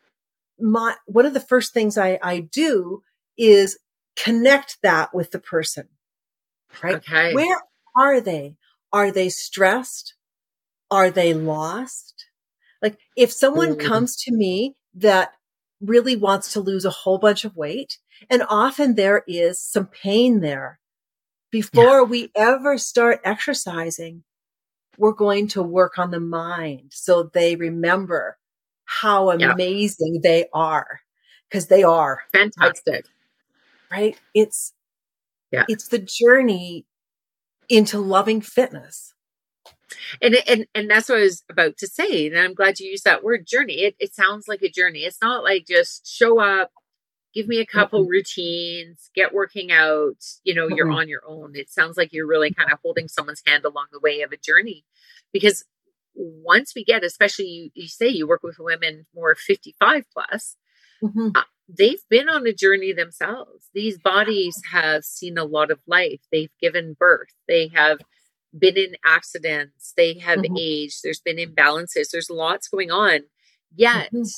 my, 0.60 0.96
one 1.06 1.26
of 1.26 1.34
the 1.34 1.40
first 1.40 1.74
things 1.74 1.98
I, 1.98 2.20
I 2.22 2.40
do 2.42 3.04
is 3.38 3.80
connect 4.18 4.78
that 4.84 5.14
with 5.14 5.32
the 5.32 5.40
person, 5.40 5.88
right? 6.84 6.96
Okay. 6.96 7.34
Where 7.34 7.62
are 7.98 8.22
they? 8.22 8.58
Are 8.94 9.12
they 9.12 9.30
stressed? 9.30 10.16
Are 10.92 11.12
they 11.12 11.34
lost? 11.34 12.26
Like 12.82 12.98
if 13.16 13.32
someone 13.32 13.76
Mm. 13.76 13.80
comes 13.80 14.16
to 14.24 14.32
me 14.34 14.76
that 14.96 15.34
really 15.82 16.16
wants 16.16 16.54
to 16.54 16.62
lose 16.62 16.86
a 16.86 16.90
whole 16.90 17.18
bunch 17.18 17.46
of 17.46 17.56
weight, 17.56 18.00
and 18.30 18.44
often 18.50 18.96
there 18.96 19.24
is 19.28 19.60
some 19.62 19.88
pain 19.88 20.42
there. 20.42 20.80
Before 21.52 22.04
we 22.06 22.32
ever 22.36 22.78
start 22.78 23.22
exercising, 23.24 24.24
we're 24.98 25.14
going 25.14 25.48
to 25.50 25.64
work 25.64 25.98
on 26.00 26.12
the 26.12 26.20
mind 26.20 26.92
so 26.94 27.24
they 27.34 27.56
remember 27.56 28.38
how 28.86 29.32
Yeah. 29.32 29.54
amazing 29.54 30.22
they 30.24 30.48
are 30.54 31.02
because 31.50 31.68
they 31.68 31.84
are 31.84 32.22
Fantastic. 32.34 33.06
right? 33.92 34.20
It's 34.34 34.74
Yeah. 35.52 35.66
it's 35.70 35.88
the 35.90 36.00
journey 36.00 36.86
into 37.70 38.00
loving 38.00 38.42
fitness. 38.42 39.14
And, 40.22 40.36
and 40.48 40.66
and 40.74 40.90
that's 40.90 41.10
what 41.10 41.20
I 41.20 41.22
was 41.22 41.44
about 41.50 41.78
to 41.78 41.88
say. 41.88 42.28
And 42.28 42.38
I'm 42.38 42.54
glad 42.54 42.80
you 42.80 42.90
used 42.90 43.06
that 43.06 43.24
word 43.24 43.46
journey. 43.48 43.82
It, 43.84 43.96
it 44.00 44.14
sounds 44.14 44.48
like 44.48 44.62
a 44.62 44.70
journey. 44.70 45.00
It's 45.00 45.22
not 45.22 45.44
like 45.44 45.66
just 45.68 46.08
show 46.08 46.40
up, 46.40 46.72
give 47.34 47.48
me 47.48 47.60
a 47.60 47.66
couple 47.66 48.06
routines, 48.06 49.10
get 49.16 49.34
working 49.34 49.72
out, 49.72 50.18
you 50.44 50.54
know, 50.54 50.68
you're 50.68 50.88
Mm-mm. 50.88 50.96
on 50.96 51.08
your 51.10 51.22
own. 51.28 51.52
It 51.56 51.70
sounds 51.70 51.98
like 51.98 52.14
you're 52.14 52.28
really 52.28 52.52
kind 52.52 52.72
of 52.72 52.80
holding 52.84 53.08
someone's 53.08 53.44
hand 53.46 53.64
along 53.66 53.88
the 53.92 54.00
way 54.00 54.22
of 54.22 54.32
a 54.32 54.38
journey. 54.38 54.86
Because 55.32 55.64
once 56.16 56.74
we 56.76 56.84
get, 56.84 57.04
especially 57.04 57.46
you, 57.46 57.70
you 57.74 57.88
say 57.88 58.08
you 58.08 58.28
work 58.28 58.42
with 58.44 58.58
women 58.60 59.06
more 59.14 59.36
55 59.36 60.06
plus, 60.14 60.56
Mhm. 61.04 61.36
They've 61.68 62.04
been 62.10 62.30
on 62.30 62.46
a 62.48 62.54
journey 62.54 62.94
themselves. 62.94 63.70
These 63.74 63.98
bodies 63.98 64.56
have 64.72 65.04
seen 65.04 65.38
a 65.38 65.44
lot 65.46 65.72
of 65.72 65.80
life. 65.88 66.22
They've 66.32 66.52
given 66.62 66.96
birth. 67.00 67.30
They 67.48 67.68
have 67.70 68.00
been 68.58 68.78
in 68.78 68.96
accidents. 69.04 69.94
They 69.98 70.20
have 70.20 70.40
Mhm. 70.40 70.58
aged. 70.60 71.02
There's 71.04 71.20
been 71.20 71.38
imbalances. 71.38 72.10
There's 72.12 72.30
lots 72.30 72.68
going 72.68 72.92
on. 72.92 73.30
Yet, 73.76 74.12
Mhm. 74.14 74.30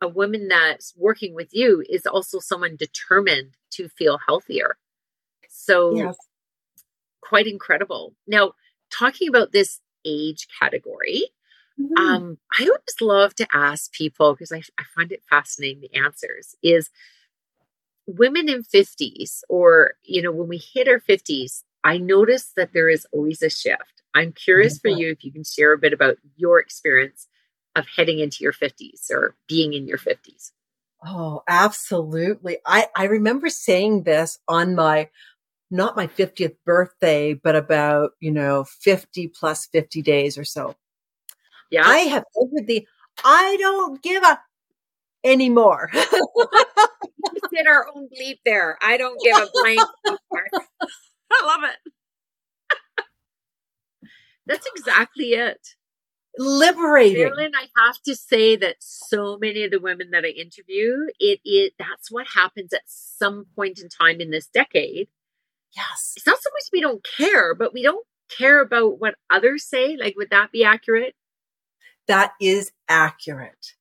a 0.00 0.08
woman 0.08 0.48
that's 0.48 0.94
working 0.96 1.34
with 1.34 1.52
you 1.52 1.84
is 1.88 2.06
also 2.06 2.40
someone 2.40 2.76
determined 2.76 3.56
to 3.72 3.88
feel 3.88 4.18
healthier. 4.26 4.78
So, 5.48 5.94
Yes. 5.94 6.16
quite 7.20 7.46
incredible. 7.46 8.16
Now, 8.26 8.54
talking 8.90 9.28
about 9.28 9.52
this 9.52 9.80
age 10.04 10.48
category, 10.58 11.30
Mhm. 11.80 11.98
um, 11.98 12.38
I 12.58 12.64
always 12.64 13.00
love 13.00 13.34
to 13.36 13.46
ask 13.54 13.92
people 13.92 14.34
because 14.34 14.52
I, 14.52 14.62
I 14.78 14.84
find 14.94 15.12
it 15.12 15.22
fascinating 15.28 15.80
the 15.80 15.94
answers 15.98 16.54
is 16.62 16.90
women 18.06 18.48
in 18.48 18.62
50s 18.62 19.44
or 19.48 19.94
you 20.02 20.22
know 20.22 20.32
when 20.32 20.48
we 20.48 20.58
hit 20.58 20.88
our 20.88 21.00
50s 21.00 21.64
i 21.84 21.96
notice 21.96 22.52
that 22.56 22.72
there 22.72 22.88
is 22.88 23.06
always 23.12 23.42
a 23.42 23.50
shift 23.50 24.02
i'm 24.14 24.32
curious 24.32 24.78
for 24.78 24.88
you 24.88 25.10
if 25.10 25.24
you 25.24 25.30
can 25.32 25.44
share 25.44 25.72
a 25.72 25.78
bit 25.78 25.92
about 25.92 26.16
your 26.36 26.58
experience 26.58 27.28
of 27.76 27.86
heading 27.96 28.18
into 28.18 28.38
your 28.40 28.52
50s 28.52 29.10
or 29.10 29.36
being 29.48 29.74
in 29.74 29.86
your 29.86 29.98
50s 29.98 30.52
Oh, 31.02 31.42
absolutely. 31.48 32.58
I, 32.66 32.88
I 32.94 33.04
remember 33.04 33.48
saying 33.48 34.02
this 34.02 34.38
on 34.46 34.74
my, 34.74 35.08
not 35.70 35.96
my 35.96 36.06
50th 36.06 36.56
birthday, 36.66 37.32
but 37.32 37.56
about, 37.56 38.10
you 38.20 38.30
know, 38.30 38.64
50 38.64 39.28
plus 39.28 39.66
50 39.66 40.02
days 40.02 40.36
or 40.36 40.44
so. 40.44 40.76
Yeah 41.70 41.86
I 41.86 41.98
have 41.98 42.24
entered 42.40 42.66
the, 42.66 42.86
I 43.24 43.56
don't 43.60 44.02
give 44.02 44.22
a 44.22 44.40
anymore. 45.24 45.90
we 45.94 47.40
did 47.52 47.66
our 47.66 47.86
own 47.94 48.08
bleep 48.08 48.38
there. 48.44 48.78
I 48.80 48.96
don't 48.96 49.20
give 49.22 49.36
a 49.36 49.48
blank. 49.52 49.80
I 51.32 51.46
love 51.46 51.60
it. 51.64 51.92
That's 54.46 54.66
exactly 54.74 55.32
it. 55.34 55.74
Liberating. 56.38 57.22
Marilyn, 57.24 57.52
I 57.54 57.66
have 57.84 58.00
to 58.02 58.14
say 58.14 58.56
that 58.56 58.76
so 58.80 59.36
many 59.40 59.64
of 59.64 59.70
the 59.70 59.80
women 59.80 60.10
that 60.12 60.24
I 60.24 60.28
interview, 60.28 61.06
it 61.18 61.40
is 61.44 61.70
that's 61.78 62.10
what 62.10 62.26
happens 62.34 62.72
at 62.72 62.82
some 62.86 63.46
point 63.54 63.80
in 63.80 63.88
time 63.88 64.20
in 64.20 64.30
this 64.30 64.46
decade. 64.46 65.08
Yes. 65.76 66.14
It's 66.16 66.26
not 66.26 66.40
so 66.40 66.50
much 66.52 66.64
we 66.72 66.80
don't 66.80 67.06
care, 67.16 67.54
but 67.54 67.72
we 67.72 67.82
don't 67.82 68.04
care 68.36 68.60
about 68.60 69.00
what 69.00 69.16
others 69.28 69.64
say. 69.64 69.96
Like, 69.96 70.16
would 70.16 70.30
that 70.30 70.52
be 70.52 70.64
accurate? 70.64 71.14
That 72.10 72.32
is 72.40 72.72
accurate. 72.88 73.74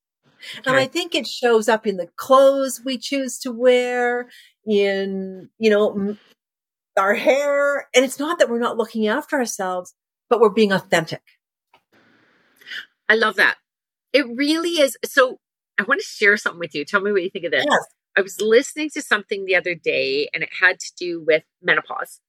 Okay. 0.60 0.70
And 0.70 0.78
I 0.78 0.86
think 0.86 1.16
it 1.16 1.28
shows 1.28 1.68
up 1.68 1.86
in 1.86 1.98
the 1.98 2.08
clothes 2.16 2.82
we 2.86 2.98
choose 2.98 3.40
to 3.40 3.52
wear, 3.52 4.30
in, 4.66 5.50
you 5.58 5.70
know, 5.70 6.16
our 6.96 7.16
hair. 7.16 7.88
And 7.96 8.06
it's 8.06 8.20
not 8.20 8.40
that 8.40 8.50
we're 8.50 8.60
not 8.60 8.78
looking 8.78 9.08
after 9.08 9.38
ourselves, 9.38 9.96
but 10.30 10.40
we're 10.40 10.50
being 10.50 10.72
authentic. 10.72 11.24
I 13.10 13.16
love 13.16 13.36
that. 13.38 13.58
It 14.14 14.28
really 14.28 14.80
is. 14.80 14.96
So 15.04 15.40
I 15.80 15.84
want 15.84 16.00
to 16.02 16.06
share 16.06 16.38
something 16.38 16.60
with 16.60 16.76
you. 16.76 16.86
Tell 16.86 17.02
me 17.02 17.12
what 17.12 17.24
you 17.24 17.30
think 17.30 17.46
of 17.46 17.52
this. 17.52 17.66
Yes. 17.68 17.86
I 18.16 18.22
was 18.22 18.40
listening 18.40 18.90
to 18.92 19.02
something 19.02 19.46
the 19.46 19.56
other 19.56 19.76
day 19.76 20.30
and 20.34 20.44
it 20.44 20.50
had 20.62 20.80
to 20.80 20.92
do 20.98 21.24
with 21.26 21.44
menopause. 21.62 22.22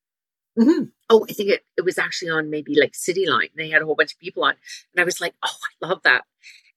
Mm-hmm. 0.61 0.85
Oh, 1.09 1.26
I 1.29 1.33
think 1.33 1.50
it, 1.50 1.64
it 1.76 1.85
was 1.85 1.99
actually 1.99 2.31
on 2.31 2.50
maybe 2.50 2.79
like 2.79 2.93
Cityline. 2.93 3.50
They 3.57 3.71
had 3.71 3.83
a 3.83 3.87
whole 3.87 3.95
bunch 3.95 4.12
of 4.12 4.19
people 4.19 4.45
on. 4.45 4.55
And 4.95 5.00
I 5.00 5.05
was 5.05 5.21
like, 5.21 5.35
oh, 5.45 5.57
I 5.83 5.87
love 5.87 6.02
that. 6.05 6.25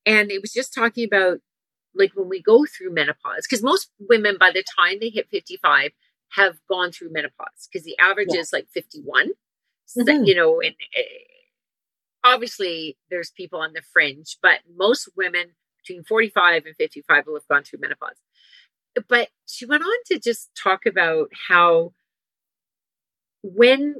And 0.05 0.31
it 0.31 0.41
was 0.41 0.53
just 0.53 0.73
talking 0.73 1.05
about 1.05 1.39
like 1.95 2.11
when 2.15 2.29
we 2.29 2.41
go 2.41 2.65
through 2.65 2.93
menopause, 2.93 3.45
because 3.47 3.63
most 3.63 3.89
women 3.99 4.37
by 4.39 4.51
the 4.51 4.63
time 4.77 4.97
they 4.99 5.09
hit 5.09 5.27
55 5.29 5.91
have 6.31 6.57
gone 6.67 6.91
through 6.91 7.11
menopause 7.11 7.69
because 7.71 7.85
the 7.85 7.97
average 7.99 8.29
yeah. 8.31 8.39
is 8.39 8.53
like 8.53 8.67
51. 8.73 9.27
Mm-hmm. 9.27 9.31
So, 9.85 10.23
you 10.23 10.33
know, 10.33 10.61
and 10.61 10.73
uh, 10.97 11.01
obviously 12.23 12.97
there's 13.09 13.31
people 13.31 13.59
on 13.59 13.73
the 13.73 13.81
fringe, 13.93 14.37
but 14.41 14.59
most 14.75 15.09
women 15.15 15.51
between 15.77 16.03
45 16.03 16.65
and 16.65 16.75
55 16.75 17.27
will 17.27 17.35
have 17.35 17.47
gone 17.47 17.63
through 17.63 17.79
menopause. 17.81 18.17
But 19.07 19.29
she 19.45 19.65
went 19.65 19.83
on 19.83 20.03
to 20.07 20.19
just 20.19 20.49
talk 20.55 20.85
about 20.85 21.29
how 21.49 21.93
when 23.43 23.95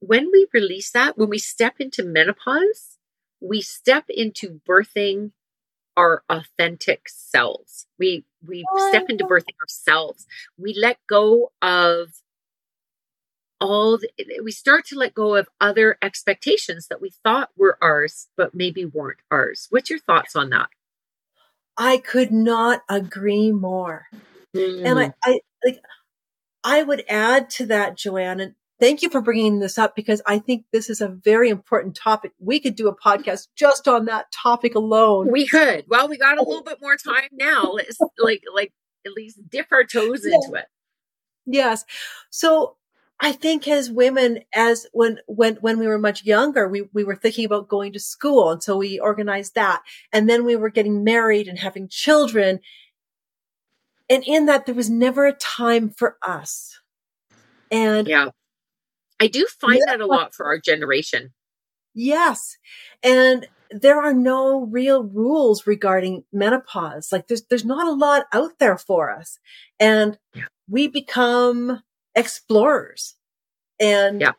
when 0.00 0.30
we 0.30 0.46
release 0.52 0.90
that, 0.90 1.16
when 1.16 1.30
we 1.30 1.38
step 1.38 1.76
into 1.80 2.04
menopause, 2.04 2.98
we 3.40 3.60
step 3.62 4.04
into 4.08 4.60
birthing 4.68 5.32
our 5.96 6.22
authentic 6.28 7.08
selves. 7.08 7.86
We 7.98 8.24
we 8.46 8.64
step 8.88 9.06
into 9.08 9.24
birthing 9.24 9.56
ourselves. 9.60 10.26
We 10.58 10.74
let 10.78 10.98
go 11.08 11.52
of 11.62 12.10
all 13.58 13.96
the, 13.96 14.10
we 14.44 14.52
start 14.52 14.84
to 14.84 14.98
let 14.98 15.14
go 15.14 15.34
of 15.34 15.48
other 15.60 15.96
expectations 16.02 16.88
that 16.88 17.00
we 17.00 17.10
thought 17.24 17.48
were 17.56 17.78
ours 17.80 18.28
but 18.36 18.54
maybe 18.54 18.84
weren't 18.84 19.20
ours. 19.30 19.66
What's 19.70 19.88
your 19.88 19.98
thoughts 19.98 20.36
on 20.36 20.50
that? 20.50 20.68
I 21.78 21.96
could 21.96 22.30
not 22.30 22.82
agree 22.88 23.52
more. 23.52 24.06
Mm. 24.54 24.84
And 24.84 24.98
I, 24.98 25.06
mm. 25.06 25.14
I 25.24 25.40
like 25.64 25.80
I 26.62 26.82
would 26.82 27.04
add 27.08 27.48
to 27.50 27.66
that 27.66 27.96
Joanne 27.96 28.40
and 28.40 28.54
Thank 28.78 29.00
you 29.02 29.08
for 29.08 29.22
bringing 29.22 29.58
this 29.60 29.78
up 29.78 29.96
because 29.96 30.20
I 30.26 30.38
think 30.38 30.66
this 30.70 30.90
is 30.90 31.00
a 31.00 31.08
very 31.08 31.48
important 31.48 31.96
topic. 31.96 32.32
We 32.38 32.60
could 32.60 32.76
do 32.76 32.88
a 32.88 32.96
podcast 32.96 33.48
just 33.56 33.88
on 33.88 34.04
that 34.04 34.30
topic 34.32 34.74
alone. 34.74 35.30
We 35.32 35.46
could. 35.46 35.86
Well, 35.88 36.08
we 36.08 36.18
got 36.18 36.36
a 36.36 36.42
oh. 36.42 36.44
little 36.44 36.64
bit 36.64 36.78
more 36.82 36.96
time 36.96 37.28
now. 37.32 37.72
Let's 37.72 37.98
like 38.18 38.42
like 38.54 38.72
at 39.06 39.12
least 39.12 39.40
dip 39.48 39.66
our 39.72 39.84
toes 39.84 40.22
yeah. 40.24 40.34
into 40.34 40.58
it. 40.58 40.66
Yes. 41.46 41.84
So 42.30 42.76
I 43.18 43.32
think 43.32 43.66
as 43.66 43.90
women, 43.90 44.40
as 44.54 44.86
when 44.92 45.20
when 45.26 45.56
when 45.56 45.78
we 45.78 45.86
were 45.86 45.98
much 45.98 46.24
younger, 46.24 46.68
we 46.68 46.82
we 46.92 47.02
were 47.02 47.16
thinking 47.16 47.46
about 47.46 47.68
going 47.68 47.94
to 47.94 48.00
school, 48.00 48.50
and 48.50 48.62
so 48.62 48.76
we 48.76 48.98
organized 48.98 49.54
that, 49.54 49.82
and 50.12 50.28
then 50.28 50.44
we 50.44 50.54
were 50.54 50.68
getting 50.68 51.02
married 51.02 51.48
and 51.48 51.58
having 51.58 51.88
children, 51.88 52.60
and 54.10 54.22
in 54.24 54.46
that 54.46 54.66
there 54.66 54.74
was 54.74 54.90
never 54.90 55.26
a 55.26 55.32
time 55.32 55.88
for 55.88 56.18
us. 56.26 56.78
And 57.70 58.06
yeah, 58.06 58.28
I 59.20 59.28
do 59.28 59.46
find 59.60 59.78
yeah. 59.78 59.92
that 59.92 60.00
a 60.00 60.06
lot 60.06 60.34
for 60.34 60.46
our 60.46 60.58
generation. 60.58 61.32
Yes. 61.94 62.58
And 63.02 63.46
there 63.70 64.00
are 64.00 64.12
no 64.12 64.60
real 64.66 65.02
rules 65.02 65.66
regarding 65.66 66.24
menopause. 66.32 67.10
Like 67.10 67.28
there's 67.28 67.42
there's 67.48 67.64
not 67.64 67.86
a 67.86 67.92
lot 67.92 68.26
out 68.32 68.58
there 68.58 68.78
for 68.78 69.10
us. 69.10 69.38
And 69.80 70.18
yeah. 70.34 70.44
we 70.68 70.88
become 70.88 71.82
explorers. 72.14 73.14
And 73.80 74.20
yeah. 74.20 74.32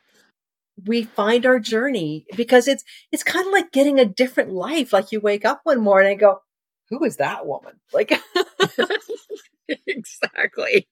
we 0.85 1.03
find 1.03 1.45
our 1.45 1.59
journey 1.59 2.25
because 2.35 2.67
it's 2.67 2.83
it's 3.11 3.23
kind 3.23 3.45
of 3.45 3.53
like 3.53 3.71
getting 3.71 3.99
a 3.99 4.05
different 4.05 4.51
life. 4.51 4.93
Like 4.93 5.11
you 5.11 5.19
wake 5.19 5.45
up 5.45 5.61
one 5.63 5.79
morning 5.79 6.11
and 6.11 6.19
go, 6.19 6.41
who 6.89 7.03
is 7.03 7.17
that 7.17 7.45
woman? 7.45 7.73
Like 7.93 8.11
exactly. 9.87 10.87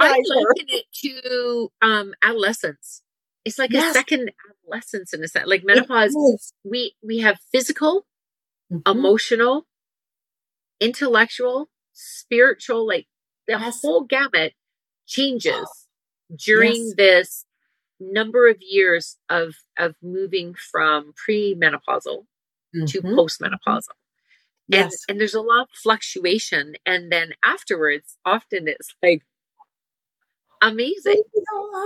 I 0.00 0.22
liken 0.24 0.66
it 0.68 0.84
to 1.04 1.68
um, 1.82 2.14
adolescence. 2.22 3.02
It's 3.44 3.58
like 3.58 3.70
yes. 3.72 3.90
a 3.90 3.98
second 3.98 4.32
adolescence 4.64 5.12
in 5.12 5.22
a 5.22 5.28
sense. 5.28 5.46
Like 5.46 5.64
menopause, 5.64 6.52
we 6.64 6.94
we 7.02 7.18
have 7.18 7.38
physical, 7.52 8.06
mm-hmm. 8.72 8.88
emotional, 8.90 9.66
intellectual, 10.80 11.70
spiritual, 11.92 12.86
like 12.86 13.06
the 13.46 13.54
yes. 13.54 13.80
whole 13.82 14.04
gamut 14.04 14.54
changes 15.06 15.68
during 16.36 16.74
yes. 16.74 16.94
this 16.96 17.44
number 18.00 18.48
of 18.48 18.56
years 18.60 19.16
of 19.30 19.54
of 19.78 19.94
moving 20.02 20.54
from 20.54 21.12
premenopausal 21.14 22.26
mm-hmm. 22.74 22.84
to 22.86 23.00
postmenopausal. 23.02 23.94
Yes. 24.68 25.04
And, 25.08 25.14
and 25.14 25.20
there's 25.20 25.34
a 25.34 25.40
lot 25.40 25.62
of 25.62 25.68
fluctuation. 25.82 26.74
And 26.84 27.10
then 27.10 27.32
afterwards, 27.44 28.18
often 28.24 28.68
it's 28.68 28.94
like, 29.02 29.22
amazing. 30.60 31.22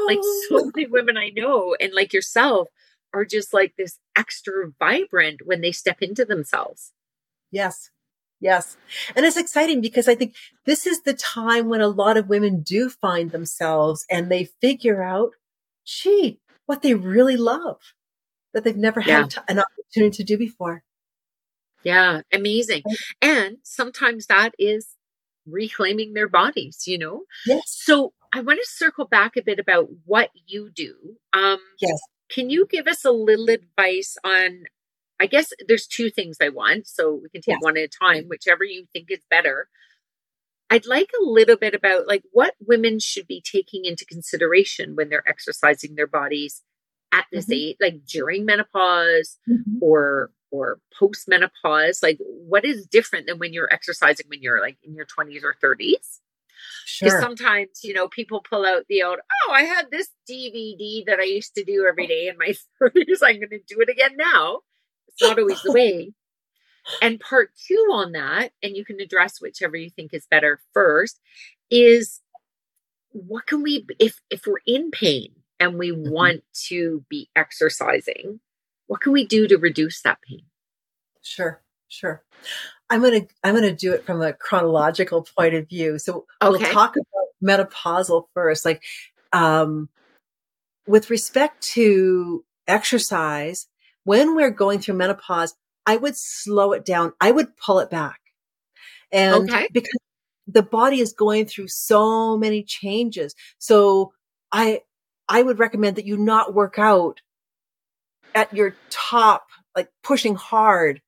Like 0.07 0.19
so 0.49 0.71
many 0.75 0.87
women 0.87 1.17
I 1.17 1.31
know 1.31 1.77
and 1.81 1.93
like 1.93 2.13
yourself 2.13 2.69
are 3.13 3.25
just 3.25 3.53
like 3.53 3.75
this 3.77 3.99
extra 4.17 4.71
vibrant 4.79 5.41
when 5.45 5.61
they 5.61 5.73
step 5.73 5.99
into 6.01 6.25
themselves. 6.25 6.93
Yes. 7.51 7.91
Yes. 8.41 8.77
And 9.15 9.27
it's 9.27 9.37
exciting 9.37 9.81
because 9.81 10.09
I 10.09 10.15
think 10.15 10.35
this 10.65 10.87
is 10.87 11.03
the 11.03 11.13
time 11.13 11.69
when 11.69 11.81
a 11.81 11.89
lot 11.89 12.17
of 12.17 12.29
women 12.29 12.63
do 12.63 12.89
find 12.89 13.31
themselves 13.31 14.07
and 14.11 14.31
they 14.31 14.45
figure 14.61 15.03
out, 15.03 15.33
gee, 15.85 16.41
what 16.67 16.83
they 16.83 16.95
really 16.95 17.37
love 17.37 17.95
that 18.55 18.65
they've 18.65 18.77
never 18.77 19.01
yeah. 19.01 19.21
had 19.21 19.35
an 19.49 19.59
opportunity 19.61 20.17
to 20.17 20.25
do 20.25 20.39
before. 20.39 20.83
Yeah, 21.83 22.23
amazing. 22.33 22.83
And 23.21 23.59
sometimes 23.63 24.27
that 24.27 24.55
is 24.59 24.97
reclaiming 25.47 26.15
their 26.15 26.29
bodies, 26.29 26.85
you 26.87 26.99
know? 26.99 27.23
Yes. 27.47 27.63
So 27.67 28.13
I 28.33 28.41
want 28.41 28.61
to 28.61 28.67
circle 28.71 29.07
back 29.07 29.37
a 29.37 29.43
bit 29.43 29.59
about 29.59 29.89
what 30.05 30.31
you 30.47 30.71
do. 30.75 31.17
Um, 31.33 31.59
yes. 31.81 31.99
Can 32.31 32.51
you 32.51 32.67
give 32.71 32.87
us 32.87 33.05
a 33.05 33.11
little 33.11 33.51
advice 33.51 34.17
on? 34.25 34.65
I 35.21 35.27
guess 35.27 35.53
there's 35.67 35.87
two 35.87 36.09
things 36.09 36.39
I 36.41 36.49
want, 36.49 36.87
so 36.87 37.21
we 37.23 37.29
can 37.29 37.43
take 37.43 37.57
yes. 37.57 37.63
one 37.63 37.77
at 37.77 37.85
a 37.85 37.89
time, 37.89 38.27
whichever 38.29 38.65
you 38.65 38.87
think 38.93 39.11
is 39.11 39.21
better. 39.29 39.69
I'd 40.71 40.87
like 40.87 41.11
a 41.21 41.29
little 41.29 41.57
bit 41.57 41.75
about 41.75 42.07
like 42.07 42.23
what 42.33 42.55
women 42.61 43.01
should 43.01 43.27
be 43.27 43.43
taking 43.43 43.85
into 43.85 44.07
consideration 44.07 44.95
when 44.95 45.09
they're 45.09 45.29
exercising 45.29 45.97
their 45.97 46.07
bodies 46.07 46.63
at 47.13 47.27
this 47.33 47.47
mm-hmm. 47.47 47.53
age, 47.53 47.77
like 47.81 48.07
during 48.07 48.47
menopause 48.47 49.37
mm-hmm. 49.49 49.79
or 49.83 50.31
or 50.51 50.81
post 50.99 51.29
menopause. 51.29 52.03
Like, 52.03 52.19
what 52.21 52.65
is 52.65 52.87
different 52.87 53.27
than 53.27 53.39
when 53.39 53.53
you're 53.53 53.73
exercising 53.73 54.27
when 54.29 54.43
you're 54.43 54.61
like 54.61 54.79
in 54.83 54.95
your 54.95 55.07
20s 55.07 55.43
or 55.43 55.55
30s? 55.63 56.21
Because 56.99 57.13
sure. 57.13 57.21
sometimes, 57.21 57.81
you 57.83 57.95
know, 57.95 58.09
people 58.09 58.43
pull 58.43 58.67
out 58.67 58.85
the 58.89 59.03
old, 59.03 59.19
oh, 59.49 59.53
I 59.53 59.63
had 59.63 59.91
this 59.91 60.09
DVD 60.29 61.05
that 61.07 61.19
I 61.19 61.25
used 61.25 61.55
to 61.55 61.65
do 61.65 61.87
every 61.89 62.07
day 62.07 62.29
in 62.29 62.37
my 62.37 62.55
30s. 62.83 63.19
I'm 63.23 63.37
going 63.37 63.51
to 63.51 63.61
do 63.67 63.81
it 63.81 63.89
again 63.89 64.17
now. 64.17 64.61
It's 65.09 65.23
not 65.23 65.39
always 65.39 65.63
the 65.63 65.73
way. 65.73 66.13
And 67.03 67.21
part 67.21 67.51
two 67.67 67.89
on 67.93 68.13
that, 68.13 68.53
and 68.63 68.77
you 68.77 68.85
can 68.85 69.01
address 69.01 69.41
whichever 69.41 69.77
you 69.77 69.91
think 69.91 70.13
is 70.13 70.27
better 70.31 70.61
first, 70.73 71.21
is 71.71 72.21
what 73.13 73.47
can 73.47 73.63
we, 73.63 73.87
if 73.99 74.21
if 74.31 74.47
we're 74.47 74.61
in 74.67 74.91
pain 74.91 75.33
and 75.59 75.79
we 75.79 75.93
mm-hmm. 75.93 76.11
want 76.11 76.43
to 76.69 77.05
be 77.09 77.29
exercising, 77.37 78.41
what 78.91 79.01
can 79.01 79.13
we 79.13 79.25
do 79.25 79.47
to 79.47 79.57
reduce 79.57 80.03
that 80.03 80.19
pain? 80.21 80.43
Sure, 81.23 81.63
sure. 81.87 82.25
I'm 82.91 83.03
to 83.03 83.29
I'm 83.45 83.55
to 83.55 83.73
do 83.73 83.93
it 83.93 84.05
from 84.05 84.21
a 84.21 84.33
chronological 84.33 85.23
point 85.23 85.55
of 85.55 85.69
view. 85.69 85.97
So 86.01 86.27
okay. 86.43 86.51
we'll 86.51 86.73
talk 86.73 86.97
about 86.97 87.71
menopausal 87.71 88.25
first. 88.35 88.65
Like 88.65 88.83
um, 89.33 89.91
with 90.89 91.09
respect 91.09 91.63
to 91.75 92.45
exercise, 92.67 93.69
when 94.03 94.35
we're 94.35 94.51
going 94.51 94.81
through 94.81 94.97
menopause, 94.97 95.55
I 95.87 95.97
would 95.97 96.17
slow 96.17 96.73
it 96.73 96.85
down. 96.85 97.13
I 97.21 97.31
would 97.31 97.57
pull 97.57 97.79
it 97.79 97.91
back. 97.91 98.19
And 99.13 99.45
Okay. 99.45 99.69
because 99.71 100.01
the 100.49 100.65
body 100.65 100.99
is 100.99 101.13
going 101.13 101.47
through 101.47 101.69
so 101.69 102.37
many 102.37 102.65
changes. 102.65 103.37
So 103.59 104.15
I, 104.51 104.81
I 105.29 105.45
would 105.45 105.61
recommend 105.61 105.95
that 105.95 106.07
you 106.07 106.17
not 106.17 106.55
work 106.55 106.77
out 106.77 107.21
at 108.35 108.53
your 108.55 108.75
top, 108.91 109.47
like 109.77 109.89
pushing 110.03 110.35
hard 110.35 111.01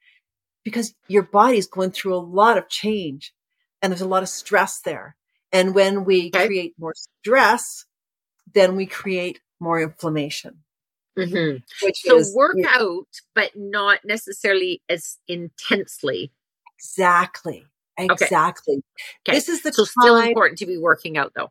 because 0.65 0.95
your 1.09 1.23
body 1.23 1.59
is 1.59 1.67
going 1.67 1.91
through 1.91 2.15
a 2.15 2.19
lot 2.19 2.59
of 2.59 2.69
change 2.69 3.33
and 3.81 3.93
there's 3.93 4.01
a 4.01 4.07
lot 4.09 4.23
of 4.23 4.29
stress 4.29 4.81
there. 4.81 5.17
And 5.53 5.75
when 5.75 6.05
we 6.05 6.31
Okay. 6.35 6.47
create 6.47 6.75
more 6.79 6.95
stress, 7.23 7.85
then 8.55 8.77
we 8.77 8.87
create 8.87 9.41
more 9.61 9.81
inflammation, 9.81 10.63
Mhm. 11.17 11.63
which 11.83 12.01
So 12.05 12.19
is 12.19 12.35
work 12.35 12.57
out, 12.67 13.07
but 13.35 13.53
not 13.55 14.05
necessarily 14.05 14.83
as 14.89 15.19
intensely. 15.29 16.33
exactly, 16.79 17.67
exactly. 17.99 18.83
Okay. 19.29 19.37
This 19.37 19.49
is 19.49 19.63
the 19.63 19.73
So 19.73 19.85
still 19.85 20.17
important 20.17 20.59
to 20.59 20.67
be 20.67 20.79
working 20.79 21.17
out 21.17 21.33
though. 21.35 21.51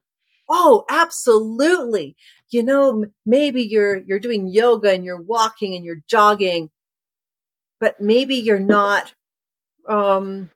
Oh, 0.54 0.84
absolutely. 0.90 2.18
You 2.50 2.62
know, 2.64 3.06
maybe 3.26 3.64
you're, 3.64 3.98
you're 3.98 4.20
doing 4.20 4.48
yoga 4.48 4.92
and 4.92 5.06
you're 5.06 5.22
walking 5.22 5.76
and 5.76 5.86
you're 5.86 6.04
jogging, 6.08 6.70
but 7.80 8.02
maybe 8.02 8.36
you're 8.36 8.60
not, 8.60 9.14
um, 9.88 10.50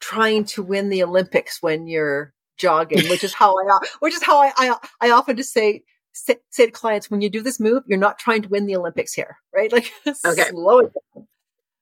trying 0.00 0.44
to 0.44 0.62
win 0.62 0.90
the 0.90 1.02
Olympics 1.02 1.60
when 1.60 1.88
you're 1.88 2.32
jogging, 2.56 3.08
which 3.08 3.24
is 3.24 3.34
how 3.34 3.56
I, 3.56 3.78
which 3.98 4.14
is 4.14 4.22
how 4.22 4.38
I, 4.38 4.52
I, 4.56 4.76
I 5.00 5.10
often 5.10 5.36
just 5.36 5.52
say, 5.52 5.82
say, 6.12 6.36
say 6.50 6.66
to 6.66 6.72
clients, 6.72 7.10
when 7.10 7.20
you 7.20 7.28
do 7.30 7.42
this 7.42 7.58
move, 7.58 7.82
you're 7.88 7.98
not 7.98 8.20
trying 8.20 8.42
to 8.42 8.48
win 8.48 8.66
the 8.66 8.76
Olympics 8.76 9.12
here, 9.12 9.38
right? 9.52 9.72
Like 9.72 9.92
Okay. 10.24 10.44
slow 10.44 10.78
it 10.80 10.92
down. 11.14 11.26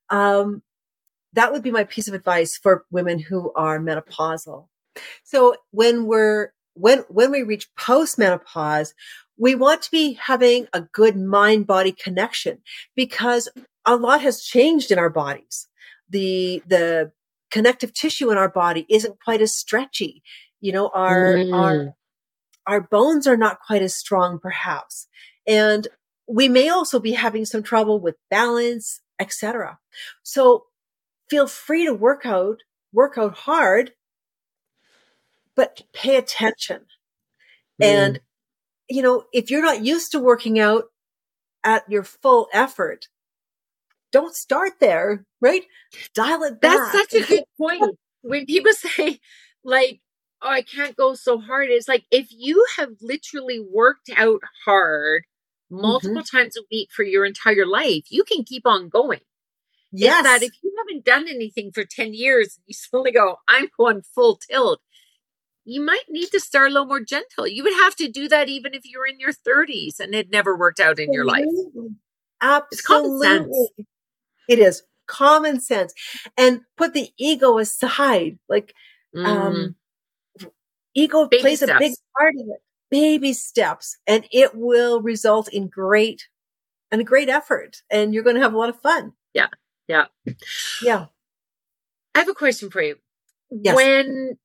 Um, 0.09 0.62
that 1.35 1.52
would 1.52 1.62
be 1.62 1.70
my 1.70 1.85
piece 1.85 2.09
of 2.09 2.14
advice 2.14 2.56
for 2.56 2.87
women 2.90 3.18
who 3.18 3.52
are 3.54 3.78
menopausal. 3.78 4.68
So 5.24 5.56
when 5.72 6.06
we're 6.06 6.52
when 6.77 7.01
when 7.09 7.31
we 7.31 7.43
reach 7.43 7.69
postmenopause, 7.79 8.93
we 9.39 9.55
want 9.55 9.83
to 9.83 9.91
be 9.91 10.15
having 10.15 10.67
a 10.73 10.83
good 10.83 11.17
mind 11.17 11.67
body 11.67 11.93
connection 11.93 12.59
because 12.95 13.49
a 13.85 13.97
lot 13.97 14.21
has 14.21 14.43
changed 14.43 14.91
in 14.91 14.99
our 14.99 15.11
bodies. 15.11 15.69
The 16.09 16.62
the 16.67 17.12
connective 17.51 17.93
tissue 17.95 18.31
in 18.31 18.39
our 18.39 18.49
body 18.49 18.87
isn't 18.89 19.23
quite 19.23 19.41
as 19.41 19.57
stretchy. 19.57 20.23
You 20.61 20.73
know, 20.73 20.89
our 20.89 21.37
our 21.53 21.75
Mm. 21.75 21.95
our 22.67 22.81
bones 22.81 23.27
are 23.27 23.37
not 23.37 23.61
quite 23.67 23.83
as 23.83 23.95
strong 23.95 24.39
perhaps. 24.39 25.09
And 25.47 25.87
we 26.29 26.49
may 26.49 26.69
also 26.69 26.99
be 26.99 27.12
having 27.12 27.45
some 27.45 27.62
trouble 27.62 28.01
with 28.01 28.17
balance, 28.31 29.01
etc. 29.21 29.79
So 30.23 30.67
feel 31.31 31.47
free 31.47 31.87
to 31.87 31.95
work 31.95 32.27
out, 32.27 32.59
work 32.93 33.17
out 33.17 33.35
hard, 33.35 33.93
but 35.57 35.83
pay 35.92 36.16
attention. 36.16 36.83
And, 37.81 38.21
you 38.88 39.03
know, 39.03 39.25
if 39.33 39.51
you're 39.51 39.62
not 39.62 39.85
used 39.85 40.12
to 40.12 40.19
working 40.19 40.59
out 40.59 40.85
at 41.64 41.90
your 41.90 42.05
full 42.05 42.49
effort, 42.53 43.09
don't 44.12 44.35
start 44.35 44.75
there, 44.81 45.25
right? 45.40 45.64
Dial 46.14 46.42
it 46.45 46.61
back. 46.61 46.92
That's 46.92 47.11
such 47.11 47.23
a 47.23 47.27
good 47.27 47.45
point. 47.59 47.83
When 48.23 48.45
people 48.45 48.73
say, 48.73 49.21
like, 49.62 50.01
oh, 50.42 50.49
I 50.49 50.62
can't 50.62 50.97
go 50.97 51.14
so 51.14 51.38
hard, 51.38 51.69
it's 51.71 51.87
like 51.87 52.07
if 52.11 52.27
you 52.31 52.66
have 52.77 52.90
literally 53.01 53.61
worked 53.61 54.11
out 54.16 54.40
hard 54.64 55.23
multiple 55.71 56.23
Mm-hmm. 56.23 56.37
times 56.37 56.57
a 56.57 56.62
week 56.71 56.88
for 56.90 57.05
your 57.05 57.25
entire 57.25 57.66
life, 57.66 58.05
you 58.11 58.25
can 58.25 58.42
keep 58.42 58.66
on 58.66 58.88
going. 58.88 59.21
It's 59.92 60.03
yes. 60.03 60.25
that 60.25 60.42
if 60.42 60.53
you 60.62 60.75
haven't 60.77 61.05
done 61.05 61.29
anything 61.29 61.71
for 61.73 61.85
10 61.85 62.14
years, 62.14 62.59
you 62.66 62.75
suddenly 62.75 63.12
go, 63.12 63.37
I'm 63.47 63.69
going 63.79 64.03
full 64.03 64.37
tilt. 64.37 64.81
You 65.66 65.81
might 65.85 66.05
need 66.09 66.29
to 66.31 66.40
start 66.40 66.70
a 66.70 66.72
little 66.72 66.87
more 66.87 67.00
gentle. 67.00 67.46
You 67.46 67.64
would 67.64 67.74
have 67.74 67.96
to 67.96 68.09
do 68.09 68.29
that 68.29 68.48
even 68.48 68.72
if 68.72 68.83
you 68.85 68.98
were 69.00 69.07
in 69.07 69.18
your 69.20 69.33
30s 69.33 69.98
and 70.00 70.14
it 70.14 70.31
never 70.31 70.57
worked 70.57 70.81
out 70.81 70.98
in 71.00 71.12
your 71.12 71.24
life. 71.24 71.44
Absolutely. 72.40 72.68
It's 72.72 72.81
common 72.83 73.20
sense. 73.22 73.70
It 74.48 74.59
is 74.61 74.83
common 75.07 75.61
sense. 75.61 75.92
And 76.37 76.61
put 76.76 76.94
the 76.94 77.11
ego 77.18 77.59
aside. 77.59 78.38
Like, 78.48 78.72
Mm. 79.14 79.26
um, 79.26 79.76
ego 80.94 81.26
Baby 81.26 81.40
plays 81.40 81.62
a 81.62 81.66
big 81.79 81.94
part 82.18 82.35
of 82.38 82.46
it. 82.48 82.61
Baby 82.90 83.33
steps, 83.33 83.96
and 84.07 84.26
it 84.31 84.55
will 84.55 85.00
result 85.02 85.48
in 85.48 85.68
great 85.68 86.29
and 86.92 87.00
a 87.00 87.05
great 87.05 87.29
effort, 87.29 87.83
and 87.90 88.14
you're 88.14 88.22
going 88.22 88.37
to 88.37 88.42
have 88.42 88.55
a 88.55 88.59
lot 88.59 88.68
of 88.68 88.81
fun. 88.81 89.12
Yeah. 89.35 89.48
Yeah. 89.88 90.07
Yeah. 90.83 91.07
I 92.14 92.20
have 92.20 92.29
a 92.29 92.35
question 92.35 92.70
for 92.70 92.81
you. 92.83 92.96
Yes. 93.50 93.74
When 93.74 94.38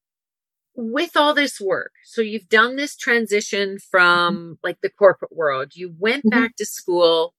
with 0.76 1.16
all 1.18 1.34
this 1.34 1.60
work, 1.60 1.92
so 2.06 2.22
you've 2.22 2.50
done 2.50 2.76
this 2.76 2.96
transition 2.96 3.78
from 3.80 4.58
like 4.64 4.78
the 4.82 4.90
corporate 4.90 5.36
world, 5.36 5.76
you 5.76 5.94
went 6.00 6.26
Mhm. 6.26 6.32
back 6.32 6.56
to 6.58 6.66
school 6.66 7.34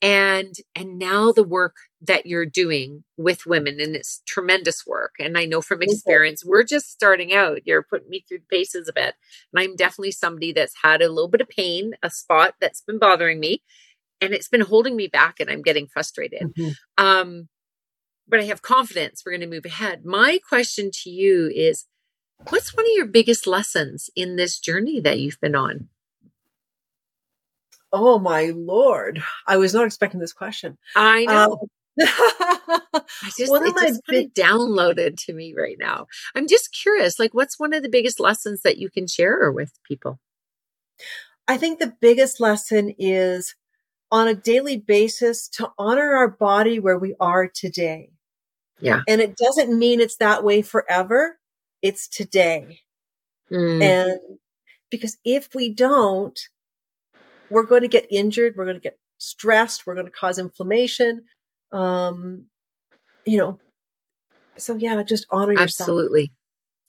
and 0.00 0.54
and 0.76 0.98
now 0.98 1.32
the 1.32 1.42
work 1.42 1.76
that 2.00 2.26
you're 2.26 2.46
doing 2.46 3.04
with 3.16 3.46
women 3.46 3.80
and 3.80 3.96
it's 3.96 4.22
tremendous 4.26 4.86
work 4.86 5.14
and 5.18 5.36
I 5.36 5.44
know 5.44 5.60
from 5.60 5.82
experience 5.82 6.44
we're 6.44 6.62
just 6.64 6.90
starting 6.90 7.32
out. 7.34 7.66
You're 7.66 7.82
putting 7.82 8.08
me 8.08 8.24
through 8.28 8.38
the 8.40 8.46
paces 8.56 8.88
a 8.88 8.92
bit. 8.92 9.14
And 9.52 9.60
I'm 9.62 9.76
definitely 9.76 10.12
somebody 10.12 10.52
that's 10.52 10.74
had 10.82 11.02
a 11.02 11.08
little 11.08 11.28
bit 11.28 11.40
of 11.40 11.48
pain, 11.48 11.94
a 12.02 12.10
spot 12.10 12.54
that's 12.60 12.82
been 12.82 12.98
bothering 13.00 13.40
me 13.40 13.62
and 14.20 14.34
it's 14.34 14.48
been 14.48 14.60
holding 14.62 14.96
me 14.96 15.08
back 15.08 15.40
and 15.40 15.50
I'm 15.50 15.62
getting 15.62 15.88
frustrated. 15.88 16.52
Mhm. 16.58 16.74
Um, 16.98 17.48
but 18.28 18.40
I 18.40 18.44
have 18.44 18.62
confidence 18.62 19.22
we're 19.24 19.32
going 19.32 19.40
to 19.42 19.46
move 19.48 19.64
ahead. 19.66 20.04
My 20.04 20.38
question 20.48 20.90
to 21.02 21.10
you 21.10 21.50
is 21.54 21.86
what's 22.48 22.76
one 22.76 22.86
of 22.86 22.92
your 22.94 23.06
biggest 23.06 23.46
lessons 23.46 24.10
in 24.14 24.36
this 24.36 24.58
journey 24.58 25.00
that 25.00 25.18
you've 25.18 25.40
been 25.40 25.54
on? 25.54 25.88
Oh 27.92 28.18
my 28.18 28.52
lord! 28.54 29.22
I 29.46 29.56
was 29.56 29.72
not 29.72 29.86
expecting 29.86 30.20
this 30.20 30.32
question. 30.32 30.76
I 30.94 31.24
know. 31.24 31.52
Um, 31.52 31.58
I 32.00 33.00
just, 33.36 33.50
one 33.50 33.66
of 33.66 33.74
my 33.74 33.88
just 33.88 34.02
of 34.08 34.34
downloaded 34.34 35.16
to 35.24 35.32
me 35.32 35.54
right 35.56 35.76
now. 35.78 36.06
I'm 36.34 36.46
just 36.46 36.72
curious, 36.72 37.18
like, 37.18 37.32
what's 37.32 37.58
one 37.58 37.72
of 37.72 37.82
the 37.82 37.88
biggest 37.88 38.20
lessons 38.20 38.62
that 38.62 38.78
you 38.78 38.90
can 38.90 39.06
share 39.06 39.50
with 39.50 39.72
people? 39.84 40.20
I 41.48 41.56
think 41.56 41.78
the 41.78 41.94
biggest 42.00 42.40
lesson 42.40 42.94
is 42.98 43.54
on 44.10 44.28
a 44.28 44.34
daily 44.34 44.76
basis 44.76 45.48
to 45.48 45.70
honor 45.78 46.14
our 46.14 46.28
body 46.28 46.78
where 46.78 46.98
we 46.98 47.14
are 47.20 47.48
today. 47.48 48.10
Yeah. 48.80 49.00
And 49.08 49.20
it 49.20 49.36
doesn't 49.36 49.76
mean 49.76 50.00
it's 50.00 50.16
that 50.16 50.44
way 50.44 50.62
forever. 50.62 51.37
It's 51.82 52.08
today. 52.08 52.80
Mm, 53.50 53.82
And 53.82 54.38
because 54.90 55.16
if 55.24 55.54
we 55.54 55.72
don't, 55.72 56.38
we're 57.50 57.66
going 57.66 57.82
to 57.82 57.88
get 57.88 58.06
injured. 58.10 58.54
We're 58.56 58.64
going 58.64 58.76
to 58.76 58.82
get 58.82 58.98
stressed. 59.18 59.86
We're 59.86 59.94
going 59.94 60.06
to 60.06 60.12
cause 60.12 60.38
inflammation. 60.38 61.24
Um, 61.72 62.46
you 63.24 63.38
know, 63.38 63.60
so 64.56 64.74
yeah, 64.76 65.02
just 65.02 65.26
honor 65.30 65.52
yourself. 65.52 65.88
absolutely. 65.88 66.32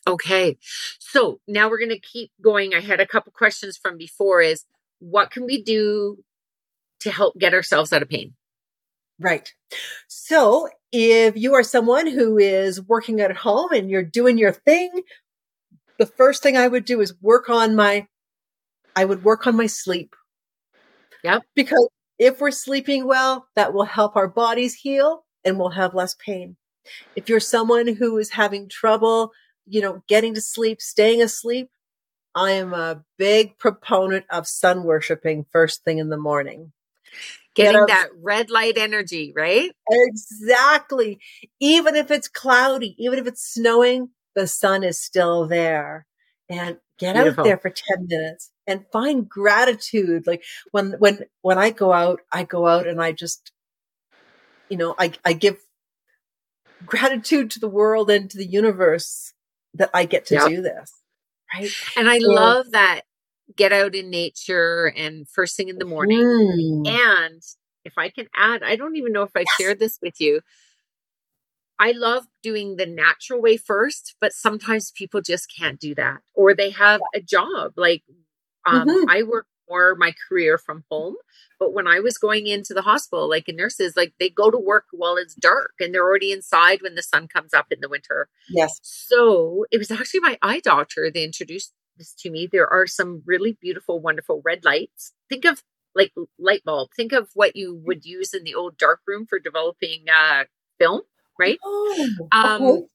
Okay. 0.07 0.57
So 0.99 1.39
now 1.47 1.69
we're 1.69 1.79
going 1.79 1.89
to 1.89 1.99
keep 1.99 2.31
going. 2.41 2.73
I 2.73 2.79
had 2.79 2.99
a 2.99 3.07
couple 3.07 3.31
questions 3.31 3.77
from 3.77 3.97
before 3.97 4.41
is 4.41 4.65
what 4.99 5.31
can 5.31 5.45
we 5.45 5.61
do 5.61 6.23
to 7.01 7.11
help 7.11 7.37
get 7.37 7.53
ourselves 7.53 7.93
out 7.93 8.01
of 8.01 8.09
pain? 8.09 8.33
Right. 9.19 9.53
So 10.07 10.69
if 10.91 11.37
you 11.37 11.53
are 11.53 11.63
someone 11.63 12.07
who 12.07 12.37
is 12.37 12.81
working 12.81 13.21
at 13.21 13.35
home 13.35 13.71
and 13.71 13.89
you're 13.89 14.03
doing 14.03 14.37
your 14.37 14.51
thing, 14.51 15.03
the 15.97 16.05
first 16.05 16.41
thing 16.41 16.57
I 16.57 16.67
would 16.67 16.85
do 16.85 17.01
is 17.01 17.13
work 17.21 17.49
on 17.49 17.75
my, 17.75 18.07
I 18.95 19.05
would 19.05 19.23
work 19.23 19.45
on 19.45 19.55
my 19.55 19.67
sleep. 19.67 20.15
Yep. 21.23 21.43
Because 21.55 21.89
if 22.17 22.39
we're 22.41 22.51
sleeping 22.51 23.05
well, 23.05 23.47
that 23.55 23.73
will 23.73 23.85
help 23.85 24.15
our 24.15 24.27
bodies 24.27 24.73
heal 24.73 25.25
and 25.43 25.57
we'll 25.59 25.69
have 25.69 25.93
less 25.93 26.15
pain. 26.15 26.55
If 27.15 27.29
you're 27.29 27.39
someone 27.39 27.87
who 27.87 28.17
is 28.17 28.31
having 28.31 28.69
trouble, 28.69 29.31
you 29.67 29.81
know, 29.81 30.03
getting 30.07 30.33
to 30.33 30.41
sleep, 30.41 30.81
staying 30.81 31.21
asleep, 31.21 31.69
I 32.35 32.51
am 32.51 32.73
a 32.73 33.03
big 33.17 33.57
proponent 33.57 34.25
of 34.29 34.47
sun 34.47 34.83
worshiping 34.83 35.45
first 35.51 35.83
thing 35.83 35.97
in 35.97 36.09
the 36.09 36.17
morning. 36.17 36.71
Get 37.55 37.65
Getting 37.73 37.85
that 37.87 38.09
red 38.21 38.49
light 38.49 38.77
energy, 38.77 39.33
right? 39.35 39.71
Exactly. 39.89 41.19
Even 41.59 41.95
if 41.95 42.11
it's 42.11 42.27
cloudy, 42.27 42.95
even 42.97 43.19
if 43.19 43.27
it's 43.27 43.43
snowing, 43.53 44.09
the 44.35 44.47
sun 44.47 44.83
is 44.83 45.01
still 45.01 45.47
there. 45.47 46.05
And 46.49 46.77
get 46.97 47.15
Beautiful. 47.15 47.41
out 47.41 47.43
there 47.45 47.57
for 47.57 47.69
10 47.69 48.07
minutes 48.07 48.51
and 48.67 48.85
find 48.91 49.27
gratitude. 49.27 50.25
Like 50.27 50.43
when, 50.71 50.93
when, 50.99 51.25
when 51.41 51.57
I 51.57 51.69
go 51.71 51.91
out, 51.93 52.21
I 52.31 52.43
go 52.43 52.67
out 52.67 52.87
and 52.87 53.01
I 53.01 53.11
just, 53.11 53.51
you 54.69 54.77
know, 54.77 54.95
I, 54.97 55.11
I 55.25 55.33
give 55.33 55.57
gratitude 56.85 57.51
to 57.51 57.59
the 57.59 57.69
world 57.69 58.09
and 58.09 58.29
to 58.31 58.37
the 58.37 58.45
universe 58.45 59.33
that 59.75 59.89
I 59.93 60.05
get 60.05 60.25
to 60.27 60.35
Yep. 60.35 60.47
do 60.47 60.61
this. 60.61 60.93
Right. 61.53 61.71
And 61.95 62.09
I 62.09 62.17
Yeah. 62.19 62.27
love 62.27 62.71
that 62.71 63.01
get 63.55 63.71
out 63.71 63.95
in 63.95 64.09
nature 64.09 64.93
and 64.95 65.27
first 65.27 65.55
thing 65.57 65.69
in 65.69 65.77
the 65.77 65.85
morning. 65.85 66.19
Mm. 66.19 66.87
And 66.87 67.41
if 67.85 67.97
I 67.97 68.09
can 68.09 68.27
add, 68.35 68.63
I 68.63 68.75
don't 68.75 68.95
even 68.95 69.11
know 69.11 69.23
if 69.23 69.31
I 69.35 69.41
Yes. 69.41 69.47
shared 69.59 69.79
this 69.79 69.99
with 70.01 70.19
you. 70.19 70.41
I 71.79 71.91
love 71.91 72.25
doing 72.43 72.75
the 72.75 72.85
natural 72.85 73.41
way 73.41 73.55
first, 73.55 74.15
but 74.19 74.33
sometimes 74.33 74.91
people 74.91 75.21
just 75.21 75.53
can't 75.55 75.79
do 75.79 75.95
that 75.95 76.19
or 76.33 76.53
they 76.53 76.71
have 76.71 77.01
a 77.15 77.21
job. 77.21 77.73
Like 77.77 78.03
um, 78.65 78.87
mm-hmm. 78.87 79.09
I 79.09 79.23
work 79.23 79.47
more 79.69 79.95
my 79.95 80.13
career 80.27 80.57
from 80.57 80.83
home. 80.89 81.15
But 81.59 81.73
when 81.73 81.87
I 81.87 81.99
was 81.99 82.17
going 82.17 82.47
into 82.47 82.73
the 82.73 82.81
hospital, 82.81 83.29
like 83.29 83.47
in 83.47 83.55
nurses, 83.55 83.95
like 83.95 84.13
they 84.19 84.29
go 84.29 84.49
to 84.49 84.57
work 84.57 84.85
while 84.91 85.17
it's 85.17 85.35
dark 85.35 85.73
and 85.79 85.93
they're 85.93 86.03
already 86.05 86.31
inside 86.31 86.81
when 86.81 86.95
the 86.95 87.03
sun 87.03 87.27
comes 87.27 87.53
up 87.53 87.67
in 87.69 87.79
the 87.81 87.89
winter. 87.89 88.29
Yes. 88.49 88.79
So 88.81 89.65
it 89.71 89.77
was 89.77 89.91
actually 89.91 90.21
my 90.21 90.37
eye 90.41 90.61
doctor 90.61 91.11
that 91.11 91.23
introduced 91.23 91.73
this 91.99 92.13
to 92.15 92.31
me. 92.31 92.47
There 92.51 92.67
are 92.67 92.87
some 92.87 93.21
really 93.25 93.57
beautiful, 93.61 93.99
wonderful 93.99 94.41
red 94.43 94.65
lights. 94.65 95.13
Think 95.29 95.45
of 95.45 95.63
like 95.95 96.13
light 96.39 96.63
bulb. 96.63 96.89
Think 96.95 97.11
of 97.11 97.29
what 97.35 97.55
you 97.55 97.75
would 97.85 98.05
use 98.05 98.33
in 98.33 98.43
the 98.43 98.55
old 98.55 98.77
dark 98.77 99.01
room 99.05 99.25
for 99.27 99.39
developing 99.39 100.05
uh, 100.13 100.45
film, 100.79 101.01
right? 101.37 101.59
Oh, 101.63 102.09
um, 102.31 102.61
okay. 102.61 102.85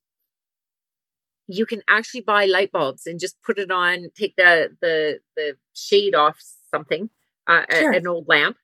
You 1.47 1.67
can 1.67 1.83
actually 1.89 2.23
buy 2.23 2.47
light 2.47 2.73
bulbs 2.73 3.07
and 3.07 3.21
just 3.21 3.41
put 3.43 3.59
it 3.59 3.71
on. 3.71 4.09
Take 4.17 4.37
the 4.37 4.71
the 4.81 5.21
the 5.37 5.57
shade 5.75 6.15
off 6.15 6.43
something, 6.71 7.11
uh, 7.47 7.65
sure. 7.71 7.93
a, 7.93 7.97
an 7.99 8.07
old 8.07 8.27
lamp, 8.29 8.57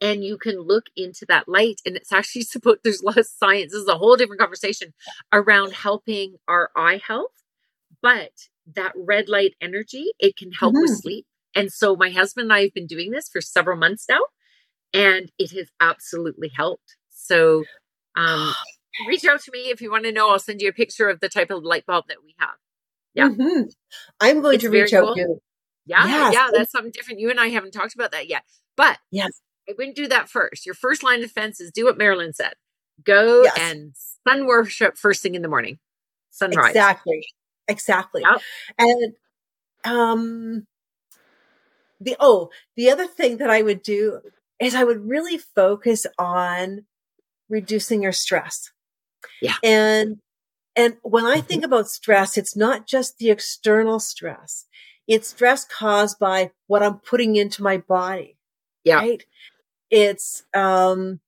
and 0.00 0.24
you 0.24 0.36
can 0.36 0.58
look 0.58 0.86
into 0.96 1.24
that 1.28 1.48
light. 1.48 1.80
And 1.86 1.96
it's 1.96 2.12
actually 2.12 2.42
supposed. 2.54 2.80
There's 2.82 3.04
less 3.04 3.30
science. 3.30 3.72
This 3.72 3.82
is 3.82 3.88
a 3.88 3.98
whole 3.98 4.16
different 4.16 4.40
conversation 4.40 4.94
around 5.32 5.72
helping 5.72 6.38
our 6.48 6.70
eye 6.76 7.00
health, 7.06 7.44
but 8.02 8.32
that 8.74 8.92
red 8.96 9.28
light 9.28 9.54
energy 9.60 10.12
it 10.18 10.36
can 10.36 10.52
help 10.52 10.74
mm-hmm. 10.74 10.82
with 10.82 10.98
sleep 10.98 11.26
and 11.54 11.72
so 11.72 11.96
my 11.96 12.10
husband 12.10 12.44
and 12.44 12.52
I 12.52 12.62
have 12.62 12.74
been 12.74 12.86
doing 12.86 13.10
this 13.10 13.28
for 13.28 13.40
several 13.40 13.76
months 13.76 14.06
now, 14.08 14.20
and 14.92 15.32
it 15.38 15.50
has 15.52 15.70
absolutely 15.80 16.50
helped. 16.54 16.96
So 17.10 17.64
um, 18.16 18.54
reach 19.08 19.24
out 19.24 19.40
to 19.42 19.50
me 19.52 19.70
if 19.70 19.80
you 19.80 19.90
want 19.90 20.04
to 20.04 20.12
know. 20.12 20.30
I'll 20.30 20.38
send 20.38 20.60
you 20.60 20.68
a 20.68 20.72
picture 20.72 21.08
of 21.08 21.18
the 21.20 21.28
type 21.28 21.50
of 21.50 21.64
light 21.64 21.86
bulb 21.86 22.04
that 22.08 22.18
we 22.22 22.34
have. 22.38 22.56
Yeah. 23.14 23.30
Mm-hmm. 23.30 23.62
I'm 24.20 24.40
going 24.40 24.54
it's 24.54 24.64
to 24.64 24.70
reach 24.70 24.92
out 24.92 25.06
cool. 25.06 25.14
to 25.16 25.38
Yeah, 25.86 26.06
yes. 26.06 26.34
yeah, 26.34 26.48
that's 26.52 26.70
something 26.70 26.92
different. 26.92 27.18
You 27.18 27.30
and 27.30 27.40
I 27.40 27.48
haven't 27.48 27.72
talked 27.72 27.94
about 27.94 28.12
that 28.12 28.28
yet. 28.28 28.44
But 28.76 28.98
yes. 29.10 29.40
I 29.68 29.74
wouldn't 29.76 29.96
do 29.96 30.06
that 30.06 30.28
first. 30.28 30.64
Your 30.64 30.76
first 30.76 31.02
line 31.02 31.22
of 31.22 31.28
defense 31.28 31.60
is 31.60 31.72
do 31.72 31.86
what 31.86 31.98
Marilyn 31.98 32.32
said. 32.32 32.52
Go 33.02 33.42
yes. 33.42 33.58
and 33.58 33.94
sun 34.26 34.46
worship 34.46 34.96
first 34.96 35.22
thing 35.22 35.34
in 35.34 35.42
the 35.42 35.48
morning. 35.48 35.78
Sunrise. 36.30 36.70
Exactly. 36.70 37.26
Exactly. 37.68 38.22
Yep. 38.22 38.40
And 38.78 39.12
um 39.84 40.66
the 42.00 42.16
oh, 42.20 42.50
the 42.76 42.90
other 42.90 43.06
thing 43.06 43.38
that 43.38 43.50
I 43.50 43.62
would 43.62 43.82
do 43.82 44.20
is 44.60 44.74
I 44.74 44.84
would 44.84 45.08
really 45.08 45.38
focus 45.38 46.06
on 46.18 46.86
reducing 47.48 48.02
your 48.02 48.12
stress. 48.12 48.70
Yeah. 49.40 49.54
And 49.62 50.18
and 50.76 50.96
when 51.02 51.24
I 51.24 51.40
think 51.40 51.62
mm-hmm. 51.62 51.72
about 51.72 51.88
stress, 51.88 52.36
it's 52.36 52.56
not 52.56 52.86
just 52.86 53.18
the 53.18 53.30
external 53.30 53.98
stress. 53.98 54.66
It's 55.06 55.28
stress 55.28 55.64
caused 55.64 56.18
by 56.18 56.52
what 56.66 56.82
I'm 56.82 56.98
putting 56.98 57.36
into 57.36 57.62
my 57.62 57.78
body. 57.78 58.36
Yeah. 58.84 58.96
Right? 58.96 59.24
It's 59.90 60.44
um 60.54 61.20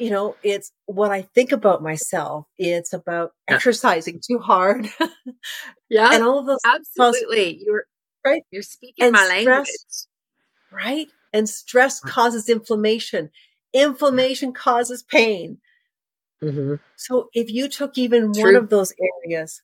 you 0.00 0.10
know, 0.10 0.36
it's 0.42 0.72
what 0.86 1.10
I 1.10 1.22
think 1.22 1.52
about 1.52 1.82
myself. 1.82 2.46
It's 2.58 2.92
about 2.92 3.32
yeah. 3.48 3.56
exercising 3.56 4.20
too 4.26 4.38
hard. 4.38 4.88
yeah. 5.90 6.10
And 6.12 6.24
all 6.24 6.38
of 6.38 6.46
those 6.46 6.60
absolutely. 6.64 7.62
You're 7.64 7.84
right? 8.24 8.42
You're 8.50 8.62
speaking 8.62 9.04
and 9.04 9.12
my 9.12 9.24
stress, 9.24 9.46
language. 9.46 9.68
Right? 10.72 11.08
And 11.32 11.48
stress 11.48 12.00
causes 12.00 12.48
inflammation. 12.48 13.30
Inflammation 13.72 14.52
causes 14.52 15.02
pain. 15.02 15.58
Mm-hmm. 16.42 16.76
So 16.96 17.28
if 17.34 17.50
you 17.50 17.68
took 17.68 17.98
even 17.98 18.32
True. 18.32 18.44
one 18.44 18.56
of 18.56 18.70
those 18.70 18.92
areas, 19.24 19.62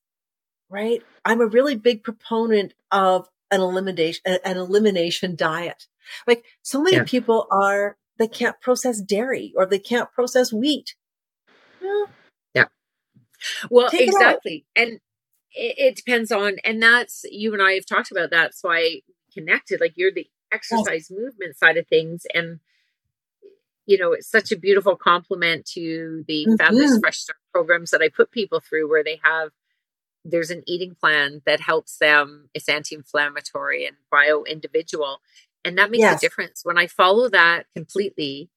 right? 0.69 1.03
I'm 1.25 1.41
a 1.41 1.47
really 1.47 1.75
big 1.75 2.05
proponent 2.05 2.75
of 2.91 3.29
an 3.51 3.61
elimination, 3.61 4.23
an 4.45 4.57
elimination 4.57 5.37
diet. 5.37 5.87
Like 6.27 6.45
so 6.63 6.83
many 6.83 6.97
yeah. 6.97 7.05
people 7.05 7.47
are, 7.51 7.97
they 8.19 8.29
can't 8.29 8.61
process 8.61 9.01
dairy 9.01 9.53
or 9.57 9.67
they 9.67 9.79
can't 9.79 10.13
process 10.13 10.53
wheat. 10.53 10.95
Well, 11.81 12.09
yeah. 12.55 12.65
Well, 13.71 13.89
exactly. 13.93 14.67
And 14.75 15.01
it, 15.53 15.79
it, 15.79 15.97
depends 15.97 16.31
on, 16.31 16.57
and 16.65 16.83
that's 16.83 17.25
you 17.31 17.53
and 17.53 17.63
I 17.63 17.73
have 17.73 17.87
talked 17.87 18.11
about. 18.11 18.31
That. 18.31 18.37
That's 18.37 18.63
why 18.63 18.79
I 18.79 19.01
connected. 19.33 19.81
Like 19.81 19.95
you're 19.97 20.13
the 20.13 20.27
exercise 20.53 21.09
yes. 21.11 21.11
movement 21.11 21.57
side 21.57 21.77
of 21.77 21.87
things, 21.87 22.27
and 22.35 22.61
you 23.87 23.99
know 23.99 24.13
it's 24.13 24.31
such 24.31 24.53
a 24.53 24.57
beautiful 24.57 24.97
complement 24.97 25.67
to 25.75 26.25
the 26.29 26.47
mm-hmm. 26.47 26.57
Fabulous 26.57 26.99
Fresh 26.99 27.19
Start 27.19 27.39
programs 27.53 27.91
that 27.91 28.03
I 28.03 28.09
put 28.09 28.31
people 28.31 28.61
through, 28.61 28.89
where 28.89 29.05
they 29.05 29.21
have 29.23 29.51
there's 30.29 30.51
an 30.51 30.63
eating 30.67 30.95
plan 30.95 31.43
that 31.47 31.61
helps 31.61 31.99
them. 31.99 32.49
It's 32.53 32.69
anti-inflammatory 32.69 33.87
and 33.87 33.97
bio-individual, 34.11 35.21
and 35.67 35.77
that 35.79 35.91
makes 35.91 36.03
yes. 36.03 36.19
a 36.19 36.21
difference. 36.21 36.61
When 36.63 36.79
I 36.79 36.87
follow 36.87 37.29
that 37.31 37.67
completely, 37.75 38.51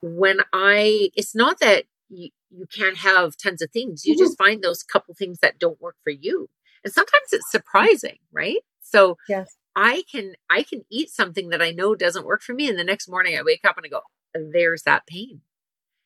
when 0.00 0.38
I, 0.52 1.10
it's 1.16 1.34
not 1.34 1.58
that 1.58 1.86
you, 2.08 2.30
you 2.50 2.66
can't 2.66 2.98
have 2.98 3.36
tons 3.36 3.60
of 3.60 3.72
things. 3.72 4.06
You 4.06 4.14
mm-hmm. 4.14 4.22
just 4.24 4.38
find 4.38 4.62
those 4.62 4.84
couple 4.84 5.12
things 5.14 5.40
that 5.42 5.58
don't 5.58 5.80
work 5.80 5.96
for 6.04 6.10
you. 6.10 6.48
And 6.84 6.92
sometimes 6.92 7.32
it's 7.32 7.50
surprising, 7.50 8.18
right? 8.32 8.58
So 8.80 9.18
yes. 9.28 9.56
I 9.74 10.04
can 10.10 10.34
I 10.48 10.62
can 10.62 10.84
eat 10.90 11.10
something 11.10 11.50
that 11.50 11.60
I 11.60 11.72
know 11.72 11.94
doesn't 11.94 12.26
work 12.26 12.42
for 12.42 12.54
me 12.54 12.68
and 12.68 12.78
the 12.78 12.84
next 12.84 13.08
morning 13.08 13.36
I 13.36 13.42
wake 13.42 13.64
up 13.64 13.76
and 13.76 13.84
I 13.84 13.88
go, 13.88 14.00
there's 14.34 14.82
that 14.84 15.06
pain. 15.06 15.42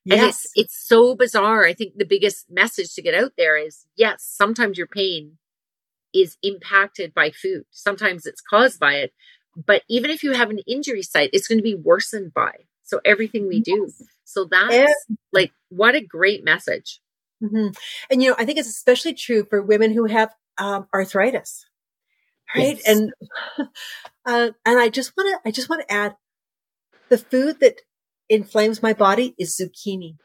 Yes. 0.06 0.18
And 0.18 0.28
it's 0.28 0.50
it's 0.54 0.88
so 0.88 1.14
bizarre. 1.14 1.66
I 1.66 1.74
think 1.74 1.94
the 1.96 2.04
biggest 2.06 2.50
message 2.50 2.94
to 2.94 3.02
get 3.02 3.14
out 3.14 3.32
there 3.37 3.58
is 3.58 3.87
yes, 3.94 4.24
sometimes 4.26 4.78
your 4.78 4.87
pain 4.87 5.38
is 6.14 6.38
impacted 6.42 7.12
by 7.12 7.30
food. 7.30 7.64
Sometimes 7.70 8.24
it's 8.24 8.40
caused 8.40 8.80
by 8.80 8.94
it. 8.94 9.12
But 9.56 9.82
even 9.88 10.10
if 10.10 10.22
you 10.22 10.32
have 10.32 10.50
an 10.50 10.60
injury 10.66 11.02
site, 11.02 11.30
it's 11.32 11.48
going 11.48 11.58
to 11.58 11.62
be 11.62 11.74
worsened 11.74 12.34
by. 12.34 12.52
So 12.82 13.00
everything 13.04 13.48
we 13.48 13.60
do. 13.60 13.90
So 14.24 14.46
that's 14.50 14.74
and, 14.74 15.18
like 15.32 15.52
what 15.68 15.94
a 15.94 16.00
great 16.00 16.44
message. 16.44 17.00
Mm-hmm. 17.42 17.68
And 18.10 18.22
you 18.22 18.30
know, 18.30 18.36
I 18.38 18.44
think 18.44 18.58
it's 18.58 18.68
especially 18.68 19.14
true 19.14 19.44
for 19.48 19.62
women 19.62 19.92
who 19.92 20.06
have 20.06 20.30
um, 20.58 20.86
arthritis, 20.94 21.66
right? 22.54 22.76
Yes. 22.76 22.88
And 22.88 23.12
uh, 24.26 24.50
and 24.64 24.78
I 24.78 24.88
just 24.88 25.12
want 25.16 25.30
to 25.30 25.48
I 25.48 25.50
just 25.50 25.68
want 25.68 25.82
to 25.82 25.92
add 25.92 26.16
the 27.08 27.18
food 27.18 27.60
that 27.60 27.80
inflames 28.28 28.82
my 28.82 28.92
body 28.92 29.34
is 29.38 29.58
zucchini. 29.58 30.16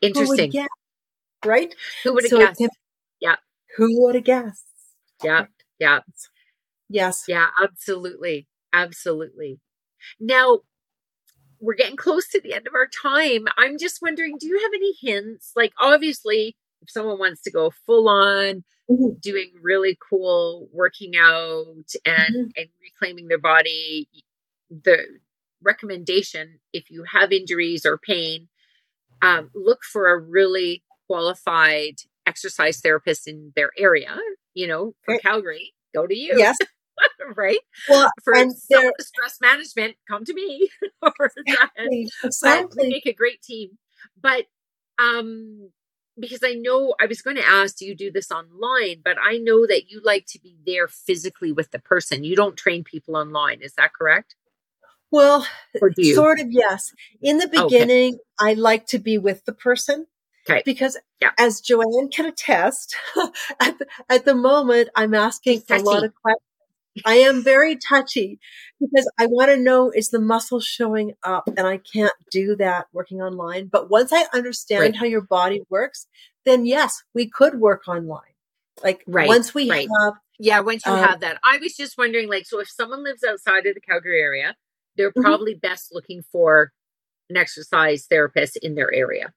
Interesting, 0.00 0.50
guess, 0.50 0.68
right? 1.44 1.74
Who 2.04 2.14
would 2.14 2.24
have 2.24 2.30
so 2.30 2.38
guessed? 2.38 2.60
yeah. 3.20 3.36
Who 3.76 4.02
would 4.02 4.14
have 4.16 4.24
guessed? 4.24 4.64
Yeah. 5.22 5.46
Yeah. 5.78 6.00
Yes. 6.88 7.24
Yeah. 7.28 7.46
Absolutely. 7.62 8.46
Absolutely. 8.72 9.60
Now, 10.20 10.60
we're 11.60 11.74
getting 11.74 11.96
close 11.96 12.28
to 12.28 12.40
the 12.40 12.54
end 12.54 12.66
of 12.66 12.74
our 12.74 12.86
time. 12.86 13.46
I'm 13.56 13.78
just 13.78 14.02
wondering, 14.02 14.36
do 14.38 14.46
you 14.46 14.60
have 14.60 14.72
any 14.74 14.92
hints? 15.00 15.52
Like, 15.56 15.72
obviously, 15.78 16.56
if 16.82 16.90
someone 16.90 17.18
wants 17.18 17.42
to 17.42 17.50
go 17.50 17.72
full 17.86 18.08
on, 18.08 18.64
mm-hmm. 18.90 19.18
doing 19.20 19.52
really 19.60 19.98
cool 20.08 20.68
working 20.72 21.16
out 21.16 21.64
and 22.04 22.36
mm-hmm. 22.36 22.50
and 22.56 22.68
reclaiming 22.82 23.28
their 23.28 23.38
body, 23.38 24.08
the 24.70 24.98
recommendation 25.62 26.60
if 26.72 26.90
you 26.90 27.04
have 27.10 27.32
injuries 27.32 27.86
or 27.86 27.98
pain, 27.98 28.48
um, 29.22 29.50
look 29.54 29.80
for 29.82 30.12
a 30.12 30.20
really 30.20 30.82
qualified 31.06 31.94
exercise 32.26 32.80
therapist 32.80 33.26
in 33.26 33.52
their 33.56 33.70
area. 33.78 34.16
You 34.54 34.66
know, 34.66 34.94
from 35.04 35.14
right. 35.14 35.22
Calgary, 35.22 35.74
go 35.94 36.06
to 36.06 36.16
you. 36.16 36.34
Yes. 36.36 36.56
right? 37.36 37.58
Well, 37.88 38.10
for 38.24 38.34
stress 38.98 39.40
management, 39.40 39.96
come 40.08 40.24
to 40.24 40.34
me. 40.34 40.68
exactly, 41.02 42.08
exactly. 42.24 42.84
we 42.84 42.90
make 42.90 43.06
a 43.06 43.12
great 43.12 43.42
team. 43.42 43.78
But 44.20 44.46
um, 44.98 45.70
because 46.18 46.40
I 46.42 46.54
know 46.54 46.94
I 47.00 47.06
was 47.06 47.22
going 47.22 47.36
to 47.36 47.46
ask, 47.46 47.76
do 47.76 47.86
you 47.86 47.94
do 47.94 48.10
this 48.10 48.30
online? 48.30 49.02
But 49.04 49.16
I 49.22 49.38
know 49.38 49.66
that 49.66 49.90
you 49.90 50.00
like 50.02 50.26
to 50.28 50.40
be 50.40 50.56
there 50.66 50.88
physically 50.88 51.52
with 51.52 51.70
the 51.70 51.78
person. 51.78 52.24
You 52.24 52.36
don't 52.36 52.56
train 52.56 52.84
people 52.84 53.16
online. 53.16 53.60
Is 53.62 53.74
that 53.74 53.92
correct? 53.92 54.34
Well, 55.10 55.46
sort 56.14 56.40
of, 56.40 56.48
yes. 56.50 56.92
In 57.22 57.38
the 57.38 57.48
beginning, 57.48 58.14
okay. 58.14 58.22
I 58.40 58.54
like 58.54 58.86
to 58.88 58.98
be 58.98 59.18
with 59.18 59.44
the 59.44 59.52
person. 59.52 60.06
Okay. 60.48 60.62
Because 60.64 60.96
yeah. 61.20 61.30
as 61.38 61.60
Joanne 61.60 62.08
can 62.08 62.26
attest, 62.26 62.96
at, 63.60 63.78
the, 63.78 63.86
at 64.08 64.24
the 64.24 64.34
moment, 64.34 64.90
I'm 64.94 65.14
asking 65.14 65.62
a 65.70 65.78
lot 65.78 66.04
of 66.04 66.14
questions. 66.14 66.45
I 67.04 67.16
am 67.16 67.42
very 67.42 67.76
touchy 67.76 68.38
because 68.80 69.10
I 69.18 69.26
want 69.26 69.50
to 69.50 69.56
know 69.56 69.90
is 69.90 70.10
the 70.10 70.20
muscle 70.20 70.60
showing 70.60 71.12
up 71.22 71.48
and 71.56 71.66
I 71.66 71.78
can't 71.78 72.12
do 72.30 72.56
that 72.56 72.86
working 72.92 73.20
online. 73.20 73.66
But 73.66 73.90
once 73.90 74.12
I 74.12 74.24
understand 74.32 74.80
right. 74.80 74.96
how 74.96 75.06
your 75.06 75.20
body 75.20 75.62
works, 75.68 76.06
then 76.44 76.66
yes, 76.66 77.02
we 77.14 77.28
could 77.28 77.60
work 77.60 77.88
online. 77.88 78.22
Like 78.82 79.02
right. 79.06 79.28
once 79.28 79.54
we 79.54 79.70
right. 79.70 79.88
have 80.02 80.14
yeah, 80.38 80.60
once 80.60 80.84
you 80.84 80.92
um, 80.92 80.98
have 80.98 81.20
that. 81.20 81.38
I 81.44 81.58
was 81.58 81.74
just 81.74 81.96
wondering 81.96 82.28
like 82.28 82.46
so 82.46 82.60
if 82.60 82.68
someone 82.68 83.04
lives 83.04 83.24
outside 83.24 83.66
of 83.66 83.74
the 83.74 83.80
Calgary 83.80 84.20
area, 84.20 84.54
they're 84.96 85.10
mm-hmm. 85.10 85.22
probably 85.22 85.52
mm-hmm. 85.52 85.66
best 85.66 85.88
looking 85.92 86.22
for 86.30 86.72
an 87.30 87.36
exercise 87.36 88.06
therapist 88.06 88.56
in 88.58 88.74
their 88.74 88.92
area. 88.92 89.32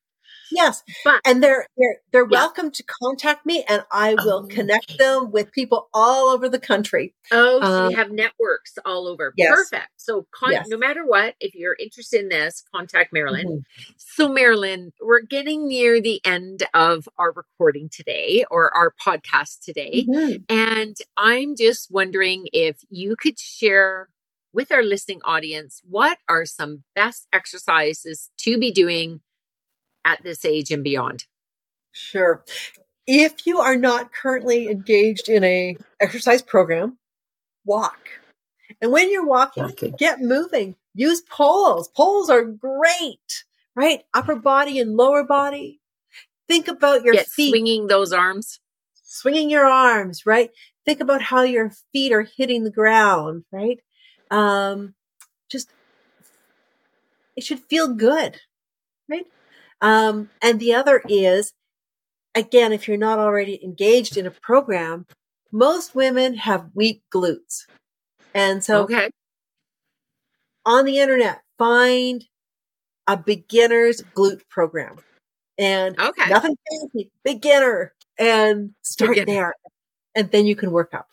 Yes. 0.52 0.84
But 1.04 1.22
And 1.26 1.42
they're 1.44 1.68
they're 1.78 1.98
they're 2.12 2.28
Yeah. 2.30 2.40
welcome 2.40 2.72
to 2.72 2.84
contact 3.04 3.46
me 3.46 3.64
and 3.70 3.84
I 3.92 4.16
will 4.16 4.48
connect 4.48 4.98
them 4.98 5.32
with 5.32 5.52
people 5.52 5.90
all 5.94 6.30
over 6.30 6.50
the 6.50 6.60
country. 6.60 7.14
oh, 7.32 7.60
so 7.62 7.66
Um, 7.86 7.92
you 7.92 7.98
have 7.98 8.12
networks 8.12 8.74
all 8.86 9.08
over. 9.08 9.34
yes. 9.38 9.50
Perfect. 9.56 9.90
So 9.98 10.28
con- 10.32 10.52
Yes. 10.52 10.68
no 10.68 10.78
matter 10.78 11.06
what, 11.06 11.36
if 11.40 11.54
you're 11.56 11.76
interested 11.80 12.22
in 12.22 12.30
this, 12.30 12.64
contact 12.74 13.14
Marilyn. 13.14 13.48
Mhm. 13.48 13.94
So, 13.98 14.28
Marilyn, 14.30 14.92
we're 15.00 15.22
getting 15.22 15.68
near 15.68 16.02
the 16.02 16.20
end 16.26 16.64
of 16.74 17.08
our 17.18 17.32
recording 17.32 17.90
today 17.90 18.46
or 18.50 18.74
our 18.76 18.94
podcast 19.06 19.62
today. 19.64 20.06
Mhm. 20.08 20.44
And 20.50 20.98
I'm 21.18 21.56
just 21.56 21.92
wondering 21.92 22.48
if 22.54 22.80
you 22.90 23.16
could 23.16 23.38
share 23.40 24.10
with 24.52 24.72
our 24.72 24.82
listening 24.82 25.22
audience 25.24 25.82
what 25.88 26.18
are 26.28 26.46
some 26.46 26.84
best 26.96 27.28
exercises 27.32 28.32
to 28.40 28.58
be 28.58 28.72
doing 28.72 29.22
at 30.10 30.24
this 30.24 30.44
age 30.46 30.72
and 30.72 30.84
beyond? 30.84 31.26
Sure. 31.92 32.44
If 33.08 33.46
you 33.48 33.60
are 33.60 33.76
not 33.76 34.12
currently 34.14 34.68
engaged 34.70 35.30
in 35.30 35.44
a 35.44 35.78
exercise 36.00 36.42
program, 36.42 36.98
walk. 37.66 37.98
And 38.82 38.92
when 38.92 39.12
you're 39.12 39.26
walking, 39.26 39.64
Walking. 39.64 39.96
get 39.98 40.22
moving. 40.22 40.76
Use 40.94 41.22
poles. 41.22 41.88
Poles 41.90 42.30
are 42.30 42.44
great, 42.44 43.44
right? 43.76 44.04
Upper 44.14 44.36
body 44.36 44.80
and 44.80 44.96
lower 44.96 45.24
body. 45.24 45.80
Think 46.48 46.68
about 46.68 47.04
your 47.04 47.14
Get 47.14 47.28
feet 47.28 47.50
swinging 47.52 47.88
those 47.88 48.12
arms. 48.14 48.60
swinging 49.04 49.50
your 49.50 49.66
arms, 49.66 50.26
right? 50.26 50.52
Think 50.86 51.00
about 51.00 51.22
how 51.22 51.42
your 51.44 51.72
feet 51.92 52.12
are 52.12 52.28
hitting 52.38 52.64
the 52.64 52.72
ground, 52.72 53.44
right? 53.52 53.80
Um, 54.32 54.94
just 55.50 55.70
it 57.36 57.44
should 57.44 57.60
feel 57.60 57.94
good, 57.94 58.40
right? 59.10 59.26
Um, 59.82 60.30
and 60.42 60.60
the 60.60 60.74
other 60.74 61.02
is, 61.08 61.54
again, 62.36 62.74
if 62.74 62.88
you're 62.88 62.98
not 62.98 63.20
already 63.20 63.64
engaged 63.64 64.18
in 64.18 64.26
a 64.28 64.32
program, 64.32 65.06
most 65.52 65.96
women 65.96 66.36
have 66.36 66.70
weak 66.74 67.02
glutes, 67.14 67.66
and 68.34 68.64
so 68.64 68.84
okay. 68.84 69.10
on 70.66 70.86
the 70.86 71.00
internet, 71.00 71.42
find 71.58 72.26
a 73.08 73.18
beginner's 73.18 74.02
glute 74.16 74.42
program, 74.50 74.98
and 75.58 76.00
Okay. 76.00 76.30
nothing 76.30 76.56
fancy, 76.70 77.12
beginner, 77.24 77.94
and 78.20 78.76
start 78.84 79.12
Beginner. 79.12 79.26
there, 79.26 79.54
and 80.14 80.30
then 80.32 80.46
you 80.46 80.56
can 80.56 80.72
work 80.72 80.94
up. 80.94 81.08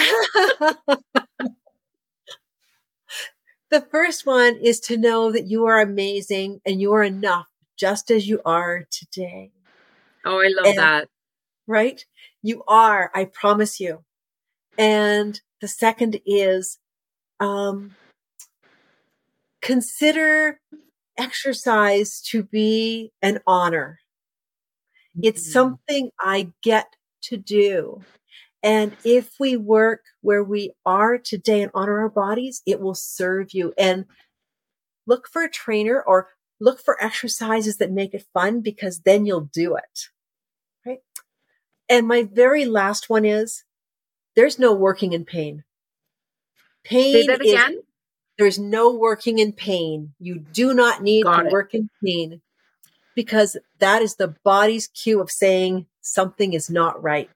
the 3.70 3.80
first 3.90 4.26
one 4.26 4.56
is 4.56 4.80
to 4.80 4.96
know 4.96 5.30
that 5.32 5.46
you 5.46 5.66
are 5.66 5.80
amazing 5.80 6.60
and 6.66 6.80
you 6.80 6.92
are 6.92 7.04
enough 7.04 7.46
just 7.78 8.10
as 8.10 8.28
you 8.28 8.40
are 8.44 8.84
today, 8.90 9.52
Oh, 10.24 10.38
I 10.40 10.48
love 10.48 10.66
And- 10.66 10.78
that. 10.78 11.08
right? 11.66 12.04
You 12.42 12.62
are, 12.68 13.10
I 13.14 13.24
promise 13.24 13.80
you. 13.80 14.04
And 14.76 15.40
the 15.62 15.68
second 15.68 16.20
is, 16.26 16.78
um, 17.38 17.94
consider 19.62 20.60
exercise 21.20 22.20
to 22.22 22.42
be 22.42 23.12
an 23.22 23.40
honor. 23.46 24.00
It's 25.22 25.46
Mhm. 25.46 25.52
something 25.52 26.10
I 26.18 26.52
get 26.62 26.96
to 27.22 27.36
do. 27.36 28.02
And 28.62 28.96
if 29.04 29.38
we 29.38 29.56
work 29.56 30.04
where 30.22 30.44
we 30.44 30.72
are 30.84 31.18
today 31.18 31.62
and 31.62 31.70
honor 31.74 32.00
our 32.00 32.08
bodies, 32.08 32.62
it 32.66 32.80
will 32.80 32.94
serve 32.94 33.52
you. 33.52 33.72
And 33.76 34.06
look 35.06 35.28
for 35.28 35.42
a 35.42 35.50
trainer 35.50 36.00
or 36.02 36.28
look 36.60 36.80
for 36.80 37.02
exercises 37.02 37.78
that 37.78 37.90
make 37.90 38.14
it 38.14 38.26
fun 38.32 38.60
because 38.60 39.00
then 39.00 39.26
you'll 39.26 39.50
do 39.52 39.76
it. 39.76 40.08
Right. 40.86 41.00
And 41.88 42.06
my 42.06 42.22
very 42.22 42.64
last 42.64 43.10
one 43.10 43.24
is 43.24 43.64
there's 44.36 44.58
no 44.58 44.72
working 44.72 45.12
in 45.12 45.24
pain. 45.24 45.64
Pain 46.84 47.12
Say 47.12 47.26
that 47.26 47.44
is 47.44 47.52
again. 47.52 47.82
There's 48.40 48.58
no 48.58 48.92
working 48.94 49.38
in 49.38 49.52
pain. 49.52 50.14
You 50.18 50.40
do 50.40 50.74
not 50.74 51.02
need 51.02 51.24
Got 51.24 51.42
to 51.42 51.46
it. 51.46 51.52
work 51.52 51.74
in 51.74 51.88
pain 52.04 52.40
because 53.14 53.56
that 53.78 54.02
is 54.02 54.16
the 54.16 54.34
body's 54.44 54.88
cue 54.88 55.20
of 55.20 55.30
saying 55.30 55.86
something 56.00 56.52
is 56.52 56.68
not 56.70 57.00
right. 57.02 57.30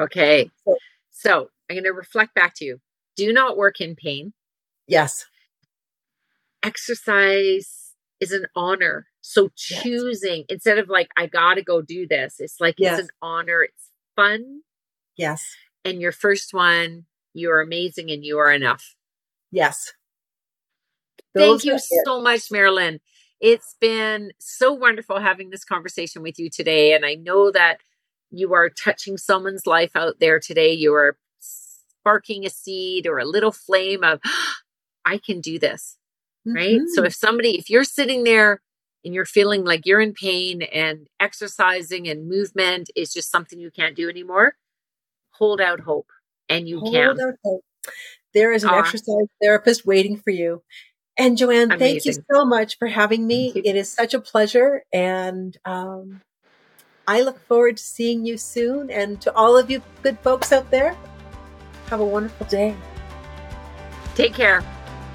Okay. 0.00 0.50
So- 0.64 0.76
So 1.10 1.50
I'm 1.70 1.76
going 1.76 1.84
to 1.84 1.90
reflect 1.92 2.34
back 2.34 2.54
to 2.56 2.64
you. 2.64 2.80
Do 3.16 3.32
not 3.32 3.56
work 3.56 3.80
in 3.80 3.96
pain. 3.96 4.34
Yes. 4.86 5.24
exercise 6.62 7.92
is 8.20 8.32
an 8.32 8.46
honor. 8.56 9.06
So 9.20 9.50
Yes. 9.70 9.82
choosing 9.82 10.44
instead 10.48 10.78
of 10.78 10.88
like, 10.88 11.10
I 11.16 11.26
got 11.26 11.54
to 11.54 11.62
go 11.62 11.82
do 11.82 12.06
this, 12.06 12.40
it's 12.40 12.58
like 12.60 12.76
Yes. 12.78 12.98
it's 12.98 13.08
an 13.08 13.14
honor. 13.20 13.62
It's 13.62 13.90
fun. 14.16 14.62
Yes. 15.16 15.44
And 15.84 16.00
your 16.00 16.12
first 16.12 16.54
one, 16.54 17.04
you 17.34 17.50
are 17.50 17.60
amazing 17.60 18.10
and 18.10 18.24
you 18.24 18.38
are 18.38 18.50
enough. 18.50 18.96
Yes. 19.50 19.92
Thank 21.34 21.64
you 21.64 21.78
so 22.04 22.20
much, 22.20 22.50
Marilyn. 22.50 23.00
It's 23.40 23.76
been 23.80 24.32
so 24.38 24.72
wonderful 24.72 25.20
having 25.20 25.50
this 25.50 25.64
conversation 25.64 26.22
with 26.22 26.38
you 26.38 26.48
today. 26.50 26.94
And 26.94 27.04
I 27.04 27.14
know 27.16 27.50
that 27.50 27.80
you 28.30 28.54
are 28.54 28.70
touching 28.70 29.16
someone's 29.18 29.66
life 29.66 29.92
out 29.94 30.18
there 30.20 30.40
today. 30.40 30.72
You 30.72 30.94
are 30.94 31.16
sparking 31.40 32.46
a 32.46 32.50
seed 32.50 33.06
or 33.06 33.18
a 33.18 33.24
little 33.24 33.52
flame 33.52 34.02
of, 34.04 34.20
I 35.04 35.18
can 35.18 35.40
do 35.40 35.58
this. 35.58 35.96
right? 36.46 36.80
So 36.94 37.02
Mhm. 37.02 37.06
if 37.06 37.14
somebody, 37.14 37.58
if 37.58 37.70
you're 37.70 37.84
sitting 37.84 38.24
there 38.24 38.62
and 39.04 39.14
you're 39.14 39.24
feeling 39.26 39.64
like 39.64 39.86
you're 39.86 40.00
in 40.00 40.14
pain 40.14 40.62
and 40.62 41.08
exercising 41.20 42.08
and 42.08 42.28
movement 42.28 42.90
is 42.96 43.12
just 43.12 43.30
something 43.30 43.58
you 43.58 43.70
can't 43.70 43.96
do 43.96 44.08
anymore, 44.10 44.56
hold 45.32 45.60
out 45.60 45.80
hope 45.80 46.08
and 46.48 46.68
you 46.68 46.80
Hold 46.80 46.94
can. 46.94 47.20
out 47.20 47.34
hope. 47.44 47.64
There 48.34 48.52
is 48.52 48.64
an 48.64 48.70
Ah. 48.70 48.78
exercise 48.80 49.26
therapist 49.42 49.86
waiting 49.86 50.16
for 50.18 50.30
you. 50.30 50.62
And 51.16 51.36
Joanne, 51.36 51.78
thank 51.78 52.04
you 52.04 52.12
so 52.12 52.44
much 52.44 52.78
for 52.78 52.88
having 52.88 53.26
me. 53.26 53.52
It 53.54 53.76
is 53.76 53.88
such 53.88 54.14
a 54.14 54.20
pleasure. 54.20 54.84
And 54.92 55.56
um, 55.64 56.22
I 57.06 57.22
look 57.22 57.38
forward 57.46 57.76
to 57.76 57.82
seeing 57.82 58.26
you 58.26 58.36
soon. 58.36 58.90
And 58.90 59.20
to 59.20 59.32
all 59.34 59.56
of 59.56 59.70
you 59.70 59.80
good 60.02 60.18
folks 60.20 60.52
out 60.52 60.70
there, 60.70 60.96
have 61.86 62.00
a 62.00 62.04
wonderful 62.04 62.46
day. 62.46 62.74
Take 64.16 64.34
care. 64.34 64.62